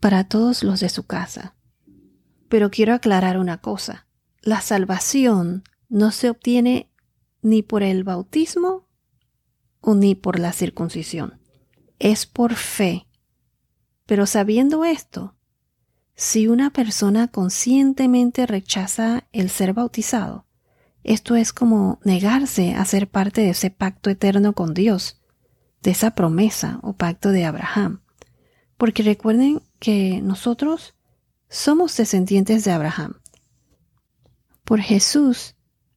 para 0.00 0.24
todos 0.24 0.62
los 0.62 0.80
de 0.80 0.88
su 0.88 1.04
casa. 1.04 1.54
Pero 2.48 2.70
quiero 2.70 2.94
aclarar 2.94 3.38
una 3.38 3.60
cosa. 3.60 4.06
La 4.40 4.60
salvación 4.60 5.64
no 5.88 6.12
se 6.12 6.30
obtiene 6.30 6.90
ni 7.42 7.62
por 7.62 7.82
el 7.82 8.04
bautismo 8.04 8.86
o 9.80 9.94
ni 9.94 10.14
por 10.14 10.38
la 10.38 10.52
circuncisión 10.52 11.40
es 11.98 12.26
por 12.26 12.54
fe. 12.54 13.06
Pero 14.06 14.26
sabiendo 14.26 14.84
esto, 14.84 15.34
si 16.14 16.46
una 16.48 16.70
persona 16.70 17.28
conscientemente 17.28 18.46
rechaza 18.46 19.24
el 19.32 19.50
ser 19.50 19.72
bautizado, 19.72 20.46
esto 21.04 21.36
es 21.36 21.52
como 21.52 22.00
negarse 22.04 22.74
a 22.74 22.84
ser 22.84 23.08
parte 23.08 23.42
de 23.42 23.50
ese 23.50 23.70
pacto 23.70 24.10
eterno 24.10 24.54
con 24.54 24.74
Dios, 24.74 25.20
de 25.82 25.90
esa 25.90 26.12
promesa 26.12 26.78
o 26.82 26.94
pacto 26.94 27.30
de 27.30 27.44
Abraham. 27.44 28.00
Porque 28.76 29.02
recuerden 29.02 29.62
que 29.78 30.20
nosotros 30.22 30.94
somos 31.48 31.96
descendientes 31.96 32.64
de 32.64 32.72
Abraham. 32.72 33.14
Por 34.64 34.80
Jesús, 34.80 35.54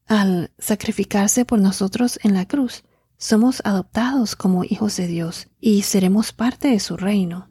al 0.08 0.52
sacrificarse 0.58 1.46
por 1.46 1.60
nosotros 1.60 2.20
en 2.24 2.34
la 2.34 2.48
cruz, 2.48 2.84
somos 3.18 3.62
adoptados 3.65 4.36
como 4.36 4.63
hijos 4.63 4.96
de 4.96 5.08
Dios 5.08 5.50
y 5.60 5.82
seremos 5.82 6.32
parte 6.32 6.70
de 6.70 6.80
su 6.80 6.96
reino. 6.96 7.50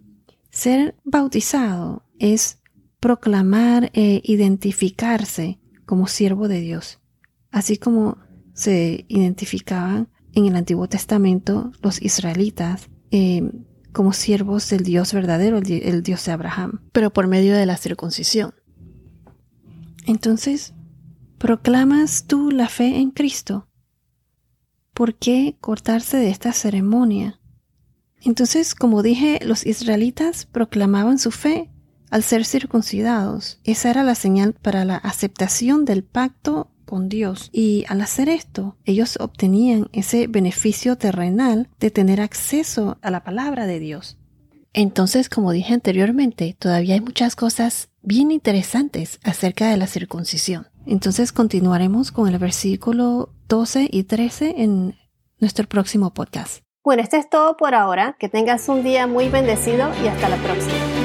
Ser 0.50 0.96
bautizado 1.04 2.04
es 2.18 2.58
proclamar 3.00 3.90
e 3.92 4.20
identificarse 4.24 5.60
como 5.84 6.06
siervo 6.06 6.48
de 6.48 6.60
Dios, 6.60 7.00
así 7.50 7.76
como 7.76 8.18
se 8.54 9.04
identificaban 9.08 10.08
en 10.34 10.46
el 10.46 10.56
Antiguo 10.56 10.88
Testamento 10.88 11.72
los 11.82 12.02
israelitas 12.02 12.88
eh, 13.10 13.50
como 13.92 14.12
siervos 14.12 14.68
del 14.70 14.82
Dios 14.84 15.12
verdadero, 15.12 15.58
el 15.58 16.02
Dios 16.02 16.24
de 16.24 16.32
Abraham, 16.32 16.80
pero 16.92 17.12
por 17.12 17.26
medio 17.26 17.56
de 17.56 17.66
la 17.66 17.76
circuncisión. 17.76 18.54
Entonces, 20.06 20.74
¿proclamas 21.38 22.24
tú 22.26 22.50
la 22.50 22.68
fe 22.68 22.98
en 22.98 23.10
Cristo? 23.10 23.68
¿por 24.98 25.14
qué 25.14 25.56
cortarse 25.60 26.16
de 26.16 26.28
esta 26.28 26.52
ceremonia? 26.52 27.38
Entonces, 28.20 28.74
como 28.74 29.04
dije, 29.04 29.38
los 29.44 29.64
israelitas 29.64 30.44
proclamaban 30.44 31.20
su 31.20 31.30
fe 31.30 31.70
al 32.10 32.24
ser 32.24 32.44
circuncidados. 32.44 33.60
Esa 33.62 33.90
era 33.90 34.02
la 34.02 34.16
señal 34.16 34.54
para 34.54 34.84
la 34.84 34.96
aceptación 34.96 35.84
del 35.84 36.02
pacto 36.02 36.72
con 36.88 37.10
Dios. 37.10 37.50
Y 37.52 37.84
al 37.88 38.00
hacer 38.00 38.30
esto, 38.30 38.76
ellos 38.84 39.18
obtenían 39.20 39.88
ese 39.92 40.26
beneficio 40.26 40.96
terrenal 40.96 41.68
de 41.78 41.90
tener 41.90 42.20
acceso 42.20 42.96
a 43.02 43.10
la 43.10 43.22
palabra 43.22 43.66
de 43.66 43.78
Dios. 43.78 44.16
Entonces, 44.72 45.28
como 45.28 45.52
dije 45.52 45.74
anteriormente, 45.74 46.56
todavía 46.58 46.94
hay 46.94 47.00
muchas 47.00 47.36
cosas 47.36 47.90
bien 48.00 48.30
interesantes 48.30 49.20
acerca 49.22 49.68
de 49.68 49.76
la 49.76 49.86
circuncisión. 49.86 50.68
Entonces 50.86 51.32
continuaremos 51.32 52.10
con 52.10 52.28
el 52.28 52.38
versículo 52.38 53.34
12 53.48 53.88
y 53.90 54.04
13 54.04 54.54
en 54.58 54.96
nuestro 55.38 55.68
próximo 55.68 56.14
podcast. 56.14 56.62
Bueno, 56.82 57.02
esto 57.02 57.16
es 57.16 57.28
todo 57.28 57.58
por 57.58 57.74
ahora. 57.74 58.16
Que 58.18 58.30
tengas 58.30 58.68
un 58.68 58.82
día 58.82 59.06
muy 59.06 59.28
bendecido 59.28 59.90
y 60.02 60.08
hasta 60.08 60.30
la 60.30 60.36
próxima. 60.36 60.97